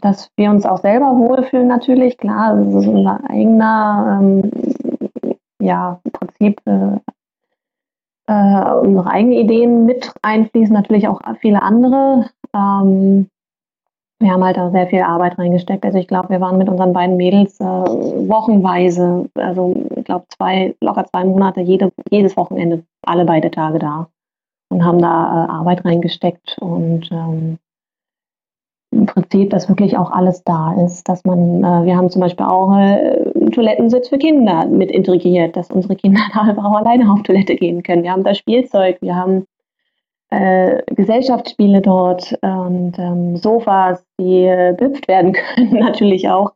dass 0.00 0.30
wir 0.36 0.50
uns 0.50 0.64
auch 0.64 0.80
selber 0.80 1.16
wohlfühlen 1.16 1.68
natürlich. 1.68 2.16
Klar, 2.16 2.56
das 2.56 2.68
ist 2.68 2.86
unser 2.86 3.20
eigener, 3.28 4.18
ähm, 4.20 4.50
ja, 5.60 6.00
im 6.04 6.12
Prinzip 6.12 6.60
äh, 6.64 6.98
äh, 8.26 8.72
unsere 8.82 9.08
eigenen 9.08 9.38
Ideen 9.38 9.86
mit 9.86 10.12
einfließen, 10.22 10.74
natürlich 10.74 11.08
auch 11.08 11.20
viele 11.40 11.62
andere. 11.62 12.28
Ähm, 12.54 13.28
wir 14.18 14.32
haben 14.32 14.44
halt 14.44 14.56
da 14.56 14.70
sehr 14.70 14.86
viel 14.86 15.02
Arbeit 15.02 15.38
reingesteckt. 15.38 15.84
Also 15.84 15.98
ich 15.98 16.08
glaube, 16.08 16.30
wir 16.30 16.40
waren 16.40 16.56
mit 16.56 16.68
unseren 16.68 16.92
beiden 16.92 17.16
Mädels 17.16 17.60
äh, 17.60 17.64
wochenweise, 17.64 19.28
also 19.34 19.76
ich 19.94 20.04
glaube 20.04 20.24
zwei, 20.36 20.74
locker 20.80 21.04
zwei 21.04 21.24
Monate, 21.24 21.60
jede, 21.60 21.92
jedes 22.10 22.36
Wochenende, 22.36 22.82
alle 23.02 23.26
beide 23.26 23.50
Tage 23.50 23.78
da 23.78 24.08
und 24.70 24.84
haben 24.84 25.00
da 25.00 25.08
äh, 25.46 25.50
Arbeit 25.50 25.84
reingesteckt 25.84 26.56
und 26.60 27.10
ähm, 27.12 27.58
im 28.96 29.06
Prinzip, 29.06 29.50
dass 29.50 29.68
wirklich 29.68 29.96
auch 29.96 30.10
alles 30.10 30.42
da 30.44 30.74
ist, 30.84 31.08
dass 31.08 31.24
man, 31.24 31.62
äh, 31.62 31.84
wir 31.84 31.96
haben 31.96 32.10
zum 32.10 32.20
Beispiel 32.20 32.46
auch 32.46 32.76
äh, 32.76 33.30
einen 33.34 33.52
Toilettensitz 33.52 34.08
für 34.08 34.18
Kinder 34.18 34.66
mit 34.66 34.90
integriert, 34.90 35.56
dass 35.56 35.70
unsere 35.70 35.96
Kinder 35.96 36.20
da 36.34 36.54
auch 36.58 36.76
alleine 36.76 37.12
auf 37.12 37.22
Toilette 37.22 37.56
gehen 37.56 37.82
können. 37.82 38.02
Wir 38.02 38.12
haben 38.12 38.24
da 38.24 38.34
Spielzeug, 38.34 38.98
wir 39.00 39.14
haben 39.14 39.46
äh, 40.30 40.82
Gesellschaftsspiele 40.94 41.80
dort 41.80 42.36
und 42.42 42.98
ähm, 42.98 43.36
Sofas, 43.36 44.04
die 44.18 44.44
äh, 44.44 44.74
büpft 44.76 45.06
werden 45.08 45.32
können, 45.54 45.78
natürlich 45.78 46.28
auch. 46.28 46.52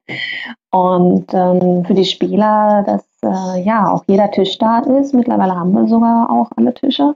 Und 0.72 1.32
ähm, 1.32 1.84
für 1.84 1.94
die 1.94 2.04
Spieler, 2.04 2.84
dass 2.86 3.04
äh, 3.22 3.62
ja 3.62 3.92
auch 3.92 4.04
jeder 4.08 4.30
Tisch 4.30 4.58
da 4.58 4.80
ist. 4.80 5.14
Mittlerweile 5.14 5.54
haben 5.54 5.72
wir 5.72 5.86
sogar 5.86 6.30
auch 6.30 6.50
alle 6.56 6.74
Tische 6.74 7.14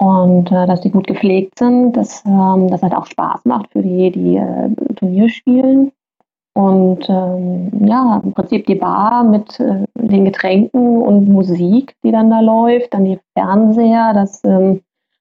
und 0.00 0.50
äh, 0.50 0.66
dass 0.66 0.80
die 0.80 0.90
gut 0.90 1.06
gepflegt 1.06 1.58
sind, 1.58 1.92
dass 1.92 2.24
ähm, 2.24 2.68
das 2.68 2.82
halt 2.82 2.94
auch 2.94 3.04
Spaß 3.04 3.44
macht 3.44 3.70
für 3.70 3.82
die, 3.82 4.10
die 4.10 4.36
äh, 4.36 4.70
Turnier 4.96 5.28
spielen. 5.28 5.92
Und 6.54 7.06
ähm, 7.10 7.70
ja, 7.86 8.20
im 8.24 8.32
Prinzip 8.32 8.66
die 8.66 8.76
Bar 8.76 9.24
mit 9.24 9.60
äh, 9.60 9.84
den 9.94 10.24
Getränken 10.24 11.02
und 11.02 11.28
Musik, 11.28 11.96
die 12.02 12.12
dann 12.12 12.30
da 12.30 12.40
läuft, 12.40 12.94
dann 12.94 13.04
die 13.04 13.20
Fernseher, 13.34 14.14
dass 14.14 14.42
ähm, 14.44 14.80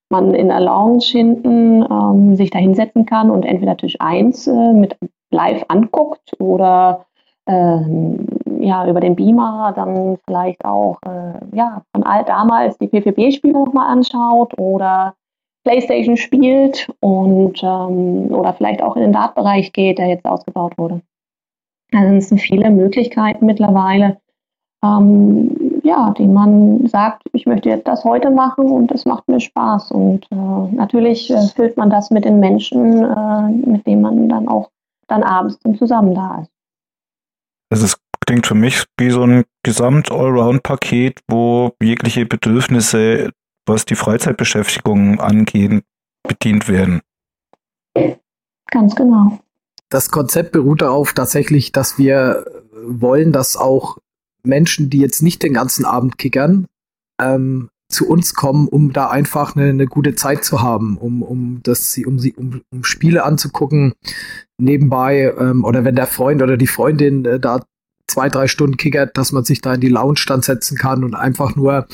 man 0.10 0.34
in 0.34 0.48
der 0.48 0.62
Lounge 0.62 1.04
hinten 1.04 1.84
ähm, 1.84 2.36
sich 2.38 2.50
da 2.50 2.60
hinsetzen 2.60 3.06
kann 3.06 3.30
und 3.30 3.44
entweder 3.44 3.76
Tisch 3.76 3.98
1 4.00 4.48
äh, 4.48 4.74
mit 4.74 4.96
live 5.30 5.66
anguckt 5.68 6.40
oder 6.40 7.06
ähm, 7.48 8.28
ja, 8.60 8.88
über 8.88 9.00
den 9.00 9.16
Beamer 9.16 9.74
dann 9.76 10.18
vielleicht 10.26 10.64
auch 10.66 10.98
äh, 11.06 11.56
ja, 11.56 11.82
von 11.94 12.04
all 12.04 12.24
damals 12.26 12.78
die 12.78 12.88
PvP-Spiele 12.88 13.54
nochmal 13.54 13.92
anschaut 13.92 14.58
oder 14.60 15.16
Playstation 15.64 16.18
spielt 16.18 16.90
und 17.00 17.62
ähm, 17.64 18.32
oder 18.32 18.54
vielleicht 18.54 18.82
auch 18.82 18.96
in 18.96 19.04
den 19.04 19.14
Dartbereich 19.14 19.72
geht, 19.74 19.98
der 19.98 20.08
jetzt 20.08 20.26
ausgebaut 20.26 20.78
wurde. 20.78 21.02
Also 21.94 22.16
es 22.16 22.30
sind 22.30 22.40
viele 22.40 22.70
Möglichkeiten 22.70 23.46
mittlerweile, 23.46 24.18
ähm, 24.84 25.82
ja, 25.84 26.14
die 26.18 26.28
man 26.28 26.88
sagt, 26.88 27.24
ich 27.34 27.46
möchte 27.46 27.70
jetzt 27.70 27.88
das 27.88 28.04
heute 28.04 28.30
machen 28.30 28.70
und 28.72 28.88
das 28.92 29.06
macht 29.06 29.28
mir 29.28 29.40
Spaß. 29.40 29.92
Und 29.92 30.26
äh, 30.32 30.76
natürlich 30.76 31.30
äh, 31.32 31.42
füllt 31.56 31.78
man 31.78 31.90
das 31.90 32.12
mit 32.12 32.26
den 32.26 32.40
Menschen, 32.40 33.04
äh, 33.04 33.70
mit 33.70 33.86
denen 33.88 34.02
man 34.02 34.30
dann 34.30 34.48
auch 34.48 34.70
dann 35.08 35.24
abends 35.24 35.60
zusammen 35.78 36.14
da 36.14 36.42
ist. 36.42 36.52
Es 37.72 37.84
ist 37.84 38.09
klingt 38.30 38.46
für 38.46 38.54
mich 38.54 38.84
wie 39.00 39.10
so 39.10 39.24
ein 39.24 39.44
Gesamt-Allround-Paket, 39.64 41.22
wo 41.28 41.74
jegliche 41.82 42.28
Bedürfnisse, 42.28 43.32
was 43.66 43.86
die 43.86 43.96
Freizeitbeschäftigung 43.96 45.20
angeht, 45.20 45.84
bedient 46.28 46.68
werden. 46.68 47.02
Ganz 48.70 48.94
genau. 48.94 49.40
Das 49.90 50.12
Konzept 50.12 50.52
beruht 50.52 50.84
darauf 50.84 51.14
tatsächlich, 51.14 51.72
dass 51.72 51.98
wir 51.98 52.46
wollen, 52.86 53.32
dass 53.32 53.58
auch 53.58 53.98
Menschen, 54.44 54.92
die 54.92 55.00
jetzt 55.00 55.24
nicht 55.24 55.42
den 55.42 55.56
ganzen 55.56 55.84
Abend 55.84 56.20
kickern, 56.20 56.68
ähm, 57.20 57.70
zu 57.92 58.08
uns 58.08 58.36
kommen, 58.36 58.68
um 58.68 58.94
da 58.94 59.10
einfach 59.10 59.56
eine, 59.56 59.70
eine 59.70 59.88
gute 59.88 60.14
Zeit 60.14 60.44
zu 60.44 60.62
haben, 60.62 61.00
um, 61.00 61.24
um 61.24 61.62
das 61.64 61.94
sie, 61.94 62.06
um 62.06 62.20
sie, 62.20 62.34
um, 62.34 62.62
um 62.72 62.84
Spiele 62.84 63.24
anzugucken 63.24 63.94
nebenbei, 64.60 65.34
ähm, 65.40 65.64
oder 65.66 65.84
wenn 65.84 65.96
der 65.96 66.06
Freund 66.06 66.44
oder 66.44 66.58
die 66.58 66.68
Freundin 66.68 67.26
äh, 67.26 67.40
da 67.40 67.62
zwei, 68.10 68.30
drei 68.30 68.48
Stunden 68.48 68.78
kickert, 68.78 69.18
dass 69.18 69.32
man 69.32 69.44
sich 69.44 69.62
da 69.62 69.76
in 69.76 69.82
die 69.82 69.90
Lounge 69.90 70.22
dann 70.28 70.42
setzen 70.42 70.78
kann 70.78 71.04
und 71.04 71.16
einfach 71.16 71.56
nur 71.56 71.88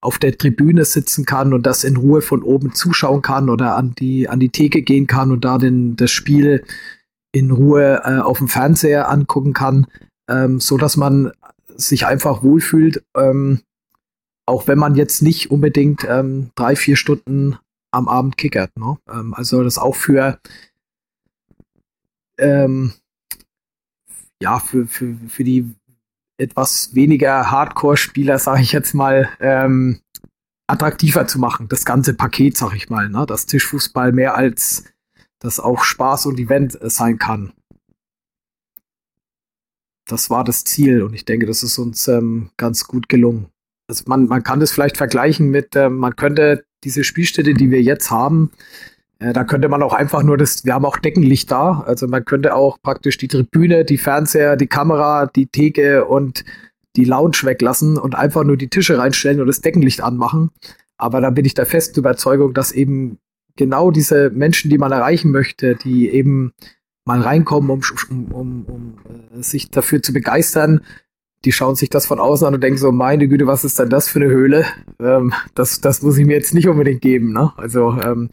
auf 0.00 0.18
der 0.18 0.36
Tribüne 0.36 0.84
sitzen 0.84 1.24
kann 1.24 1.52
und 1.52 1.64
das 1.64 1.84
in 1.84 1.96
Ruhe 1.96 2.22
von 2.22 2.42
oben 2.42 2.74
zuschauen 2.74 3.22
kann 3.22 3.48
oder 3.48 3.76
an 3.76 3.94
die, 3.94 4.28
an 4.28 4.40
die 4.40 4.50
Theke 4.50 4.82
gehen 4.82 5.06
kann 5.06 5.30
und 5.30 5.44
da 5.44 5.58
den, 5.58 5.96
das 5.96 6.10
Spiel 6.10 6.64
in 7.32 7.50
Ruhe 7.50 8.02
äh, 8.04 8.18
auf 8.18 8.38
dem 8.38 8.48
Fernseher 8.48 9.08
angucken 9.08 9.52
kann, 9.52 9.86
ähm, 10.28 10.60
so 10.60 10.76
dass 10.76 10.96
man 10.96 11.32
sich 11.74 12.06
einfach 12.06 12.42
wohlfühlt, 12.42 13.02
ähm, 13.16 13.60
auch 14.46 14.66
wenn 14.66 14.78
man 14.78 14.94
jetzt 14.94 15.22
nicht 15.22 15.50
unbedingt 15.50 16.04
ähm, 16.08 16.50
drei, 16.54 16.76
vier 16.76 16.96
Stunden 16.96 17.56
am 17.90 18.08
Abend 18.08 18.36
kickert. 18.36 18.76
Ne? 18.76 18.98
Ähm, 19.10 19.34
also 19.34 19.62
das 19.62 19.78
auch 19.78 19.94
für 19.96 20.38
ähm, 22.38 22.92
ja, 24.42 24.58
für, 24.58 24.86
für, 24.86 25.16
für 25.28 25.44
die 25.44 25.74
etwas 26.36 26.94
weniger 26.94 27.50
Hardcore-Spieler, 27.50 28.38
sage 28.38 28.62
ich 28.62 28.72
jetzt 28.72 28.94
mal, 28.94 29.28
ähm, 29.40 30.00
attraktiver 30.66 31.26
zu 31.26 31.38
machen. 31.38 31.68
Das 31.68 31.84
ganze 31.84 32.14
Paket, 32.14 32.56
sag 32.56 32.74
ich 32.74 32.90
mal. 32.90 33.08
Ne? 33.08 33.24
Dass 33.26 33.46
Tischfußball 33.46 34.12
mehr 34.12 34.34
als 34.34 34.84
das 35.40 35.60
auch 35.60 35.84
Spaß 35.84 36.26
und 36.26 36.38
Event 36.38 36.78
sein 36.82 37.18
kann. 37.18 37.52
Das 40.08 40.30
war 40.30 40.44
das 40.44 40.64
Ziel 40.64 41.02
und 41.02 41.14
ich 41.14 41.24
denke, 41.24 41.46
das 41.46 41.62
ist 41.62 41.78
uns 41.78 42.08
ähm, 42.08 42.50
ganz 42.56 42.86
gut 42.86 43.08
gelungen. 43.08 43.48
Also 43.88 44.04
man, 44.06 44.26
man 44.26 44.42
kann 44.42 44.60
das 44.60 44.72
vielleicht 44.72 44.96
vergleichen 44.96 45.50
mit, 45.50 45.76
äh, 45.76 45.88
man 45.88 46.16
könnte 46.16 46.64
diese 46.84 47.04
Spielstätte, 47.04 47.54
die 47.54 47.70
wir 47.70 47.82
jetzt 47.82 48.10
haben, 48.10 48.50
da 49.32 49.44
könnte 49.44 49.68
man 49.68 49.82
auch 49.82 49.92
einfach 49.92 50.22
nur 50.22 50.36
das, 50.36 50.64
wir 50.64 50.74
haben 50.74 50.84
auch 50.84 50.98
Deckenlicht 50.98 51.50
da, 51.50 51.84
also 51.86 52.08
man 52.08 52.24
könnte 52.24 52.54
auch 52.54 52.80
praktisch 52.82 53.18
die 53.18 53.28
Tribüne, 53.28 53.84
die 53.84 53.98
Fernseher, 53.98 54.56
die 54.56 54.66
Kamera, 54.66 55.26
die 55.26 55.46
Theke 55.46 56.04
und 56.06 56.44
die 56.96 57.04
Lounge 57.04 57.38
weglassen 57.42 57.98
und 57.98 58.14
einfach 58.14 58.44
nur 58.44 58.56
die 58.56 58.68
Tische 58.68 58.98
reinstellen 58.98 59.40
und 59.40 59.46
das 59.46 59.60
Deckenlicht 59.60 60.02
anmachen. 60.02 60.50
Aber 60.96 61.20
da 61.20 61.30
bin 61.30 61.44
ich 61.44 61.54
der 61.54 61.66
festen 61.66 62.00
Überzeugung, 62.00 62.54
dass 62.54 62.72
eben 62.72 63.18
genau 63.56 63.90
diese 63.90 64.30
Menschen, 64.30 64.70
die 64.70 64.78
man 64.78 64.92
erreichen 64.92 65.30
möchte, 65.30 65.74
die 65.76 66.08
eben 66.10 66.52
mal 67.04 67.20
reinkommen, 67.20 67.70
um, 67.70 67.80
um, 68.10 68.32
um, 68.32 68.64
um 68.66 68.98
äh, 69.38 69.42
sich 69.42 69.70
dafür 69.70 70.02
zu 70.02 70.12
begeistern, 70.12 70.82
die 71.44 71.52
schauen 71.52 71.74
sich 71.74 71.90
das 71.90 72.06
von 72.06 72.18
außen 72.20 72.46
an 72.46 72.54
und 72.54 72.62
denken 72.62 72.78
so, 72.78 72.92
meine 72.92 73.28
Güte, 73.28 73.46
was 73.46 73.64
ist 73.64 73.78
denn 73.78 73.90
das 73.90 74.08
für 74.08 74.20
eine 74.20 74.28
Höhle? 74.28 74.64
Ähm, 75.00 75.34
das, 75.54 75.80
das 75.80 76.02
muss 76.02 76.18
ich 76.18 76.26
mir 76.26 76.34
jetzt 76.34 76.54
nicht 76.54 76.68
unbedingt 76.68 77.00
geben. 77.00 77.32
Ne? 77.32 77.52
Also, 77.56 77.98
ähm, 78.00 78.30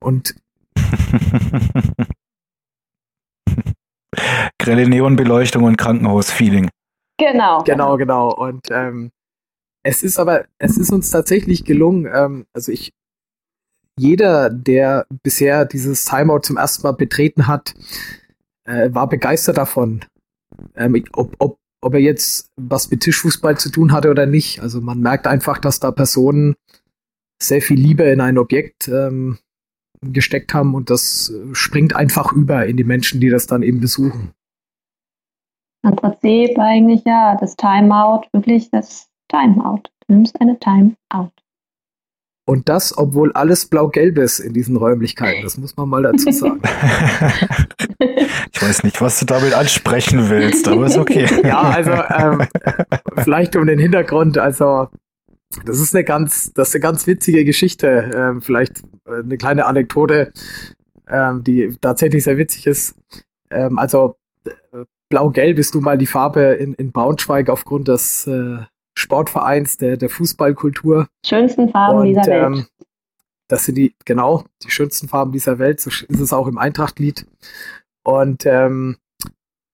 und 0.00 0.34
Grelle 4.58 4.88
Neonbeleuchtung 4.88 5.64
und 5.64 5.76
Krankenhausfeeling. 5.76 6.70
Genau. 7.18 7.62
Genau, 7.64 7.96
genau. 7.96 8.34
Und 8.34 8.66
ähm, 8.70 9.10
es 9.82 10.02
ist 10.02 10.18
aber, 10.18 10.46
es 10.58 10.76
ist 10.76 10.90
uns 10.90 11.10
tatsächlich 11.10 11.64
gelungen, 11.64 12.10
ähm, 12.12 12.46
also 12.52 12.72
ich, 12.72 12.92
jeder, 13.98 14.50
der 14.50 15.06
bisher 15.22 15.64
dieses 15.64 16.04
Timeout 16.04 16.40
zum 16.40 16.56
ersten 16.56 16.82
Mal 16.82 16.92
betreten 16.92 17.46
hat, 17.46 17.74
äh, 18.64 18.92
war 18.92 19.08
begeistert 19.08 19.56
davon. 19.56 20.04
Ähm, 20.74 21.02
ob, 21.12 21.34
ob, 21.38 21.58
ob 21.86 21.94
er 21.94 22.00
jetzt 22.00 22.50
was 22.56 22.90
mit 22.90 23.00
Tischfußball 23.00 23.56
zu 23.58 23.70
tun 23.70 23.92
hatte 23.92 24.10
oder 24.10 24.26
nicht. 24.26 24.60
Also 24.60 24.80
man 24.80 25.00
merkt 25.00 25.26
einfach, 25.26 25.58
dass 25.58 25.78
da 25.78 25.92
Personen 25.92 26.56
sehr 27.40 27.62
viel 27.62 27.78
Liebe 27.78 28.02
in 28.02 28.20
ein 28.20 28.38
Objekt 28.38 28.88
ähm, 28.88 29.38
gesteckt 30.00 30.52
haben 30.52 30.74
und 30.74 30.90
das 30.90 31.32
springt 31.52 31.94
einfach 31.94 32.32
über 32.32 32.66
in 32.66 32.76
die 32.76 32.84
Menschen, 32.84 33.20
die 33.20 33.30
das 33.30 33.46
dann 33.46 33.62
eben 33.62 33.80
besuchen. 33.80 34.32
Im 35.84 35.94
Prinzip 35.94 36.58
eigentlich 36.58 37.04
ja, 37.04 37.36
das 37.40 37.56
Timeout, 37.56 38.22
wirklich 38.32 38.68
das 38.70 39.08
Timeout. 39.28 39.82
Du 40.06 40.14
nimmst 40.14 40.40
eine 40.40 40.58
Timeout. 40.58 41.30
Und 42.48 42.68
das, 42.68 42.96
obwohl 42.96 43.32
alles 43.32 43.66
blau-gelb 43.66 44.18
ist 44.18 44.38
in 44.38 44.52
diesen 44.52 44.76
Räumlichkeiten. 44.76 45.42
Das 45.42 45.58
muss 45.58 45.76
man 45.76 45.88
mal 45.88 46.04
dazu 46.04 46.30
sagen. 46.30 46.62
ich 48.52 48.62
weiß 48.62 48.84
nicht, 48.84 49.00
was 49.00 49.18
du 49.18 49.26
damit 49.26 49.52
ansprechen 49.52 50.30
willst, 50.30 50.68
aber 50.68 50.86
ist 50.86 50.96
okay. 50.96 51.26
ja, 51.42 51.60
also 51.60 51.90
ähm, 51.90 52.46
vielleicht 53.22 53.56
um 53.56 53.66
den 53.66 53.80
Hintergrund. 53.80 54.38
Also 54.38 54.88
das 55.64 55.80
ist 55.80 55.92
eine 55.92 56.04
ganz, 56.04 56.52
das 56.52 56.68
ist 56.68 56.76
eine 56.76 56.82
ganz 56.82 57.08
witzige 57.08 57.44
Geschichte. 57.44 58.12
Ähm, 58.14 58.40
vielleicht 58.40 58.82
eine 59.04 59.38
kleine 59.38 59.66
Anekdote, 59.66 60.32
ähm, 61.08 61.42
die 61.42 61.76
tatsächlich 61.80 62.22
sehr 62.22 62.38
witzig 62.38 62.68
ist. 62.68 62.94
Ähm, 63.50 63.76
also 63.76 64.18
Blau-Gelb 65.08 65.58
ist 65.58 65.74
nun 65.74 65.84
mal 65.84 65.98
die 65.98 66.06
Farbe 66.06 66.42
in, 66.42 66.74
in 66.74 66.92
Braunschweig 66.92 67.48
aufgrund 67.48 67.88
des 67.88 68.26
äh, 68.28 68.58
Sportvereins, 68.96 69.76
der, 69.76 69.96
der 69.96 70.08
Fußballkultur. 70.08 71.08
Schönsten 71.24 71.68
Farben 71.68 72.00
Und, 72.00 72.06
dieser 72.06 72.26
Welt. 72.26 72.46
Ähm, 72.46 72.66
das 73.48 73.64
sind 73.64 73.76
die, 73.76 73.94
genau, 74.04 74.44
die 74.64 74.70
schönsten 74.70 75.08
Farben 75.08 75.32
dieser 75.32 75.58
Welt. 75.58 75.80
So 75.80 75.90
ist 75.90 76.20
es 76.20 76.32
auch 76.32 76.46
im 76.48 76.58
Eintracht-Lied. 76.58 77.26
Und 78.04 78.44
ähm, 78.46 78.96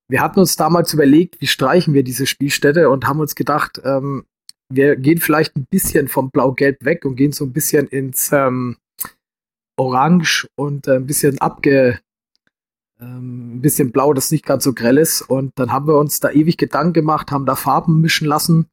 wir 0.09 0.21
hatten 0.21 0.41
uns 0.41 0.57
damals 0.57 0.93
überlegt, 0.93 1.41
wie 1.41 1.47
streichen 1.47 1.95
wir 1.95 2.03
diese 2.03 2.27
Spielstätte 2.27 2.91
und 2.91 3.07
haben 3.07 3.21
uns 3.21 3.35
gedacht, 3.35 3.81
ähm, 3.85 4.25
wir 4.69 4.97
gehen 4.97 5.21
vielleicht 5.21 5.57
ein 5.57 5.67
bisschen 5.71 6.09
vom 6.09 6.31
Blau-Gelb 6.31 6.85
weg 6.85 7.05
und 7.05 7.17
gehen 7.17 7.33
so 7.33 7.45
ein 7.45 7.53
bisschen 7.53 7.87
ins 7.87 8.31
ähm, 8.33 8.77
Orange 9.77 10.49
und 10.55 10.87
äh, 10.89 10.97
ein 10.97 11.07
bisschen 11.07 11.41
abge, 11.41 11.99
ähm, 13.01 13.57
ein 13.57 13.61
bisschen 13.61 13.93
blau, 13.93 14.13
das 14.13 14.31
nicht 14.31 14.45
ganz 14.45 14.65
so 14.65 14.73
grell 14.73 14.99
ist. 14.99 15.23
Und 15.23 15.53
dann 15.57 15.73
haben 15.73 15.87
wir 15.87 15.99
uns 15.99 16.21
da 16.21 16.31
ewig 16.31 16.57
Gedanken 16.57 16.93
gemacht, 16.93 17.31
haben 17.31 17.47
da 17.47 17.55
Farben 17.55 18.01
mischen 18.01 18.27
lassen. 18.27 18.67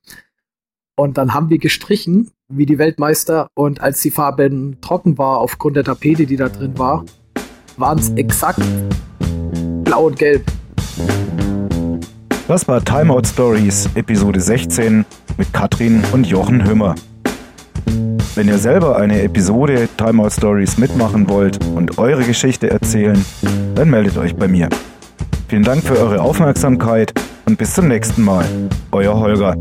Und 1.00 1.18
dann 1.18 1.34
haben 1.34 1.50
wir 1.50 1.60
gestrichen, 1.60 2.30
wie 2.50 2.66
die 2.66 2.78
Weltmeister. 2.78 3.48
Und 3.56 3.80
als 3.80 4.02
die 4.02 4.12
Farbe 4.12 4.76
trocken 4.82 5.18
war, 5.18 5.38
aufgrund 5.38 5.78
der 5.78 5.86
Tapete, 5.86 6.26
die 6.26 6.36
da 6.36 6.50
drin 6.50 6.78
war, 6.78 7.06
waren 7.78 8.00
es 8.00 8.10
exakt 8.16 8.60
blau 9.86 10.08
und 10.08 10.20
gelb. 10.20 10.44
Das 12.50 12.68
war 12.68 12.84
Timeout 12.84 13.24
Stories, 13.24 13.90
Episode 13.96 14.42
16 14.42 15.06
mit 15.38 15.54
Katrin 15.54 16.04
und 16.12 16.28
Jochen 16.28 16.68
Hümmer. 16.68 16.96
Wenn 18.36 18.50
ihr 18.50 18.58
selber 18.58 18.98
eine 18.98 19.22
Episode 19.22 19.88
Timeout 19.96 20.32
Stories 20.32 20.78
mitmachen 20.78 21.30
wollt 21.30 21.64
und 21.76 21.98
eure 21.98 22.26
Geschichte 22.26 22.70
erzählen, 22.70 23.24
dann 23.74 23.90
meldet 23.90 24.18
euch 24.18 24.36
bei 24.36 24.50
mir. 24.50 24.68
Vielen 25.48 25.64
Dank 25.64 25.82
für 25.82 25.98
eure 25.98 26.20
Aufmerksamkeit 26.20 27.14
und 27.46 27.58
bis 27.58 27.74
zum 27.74 27.88
nächsten 27.88 28.22
Mal. 28.22 28.44
Euer 28.92 29.18
Holger. 29.18 29.56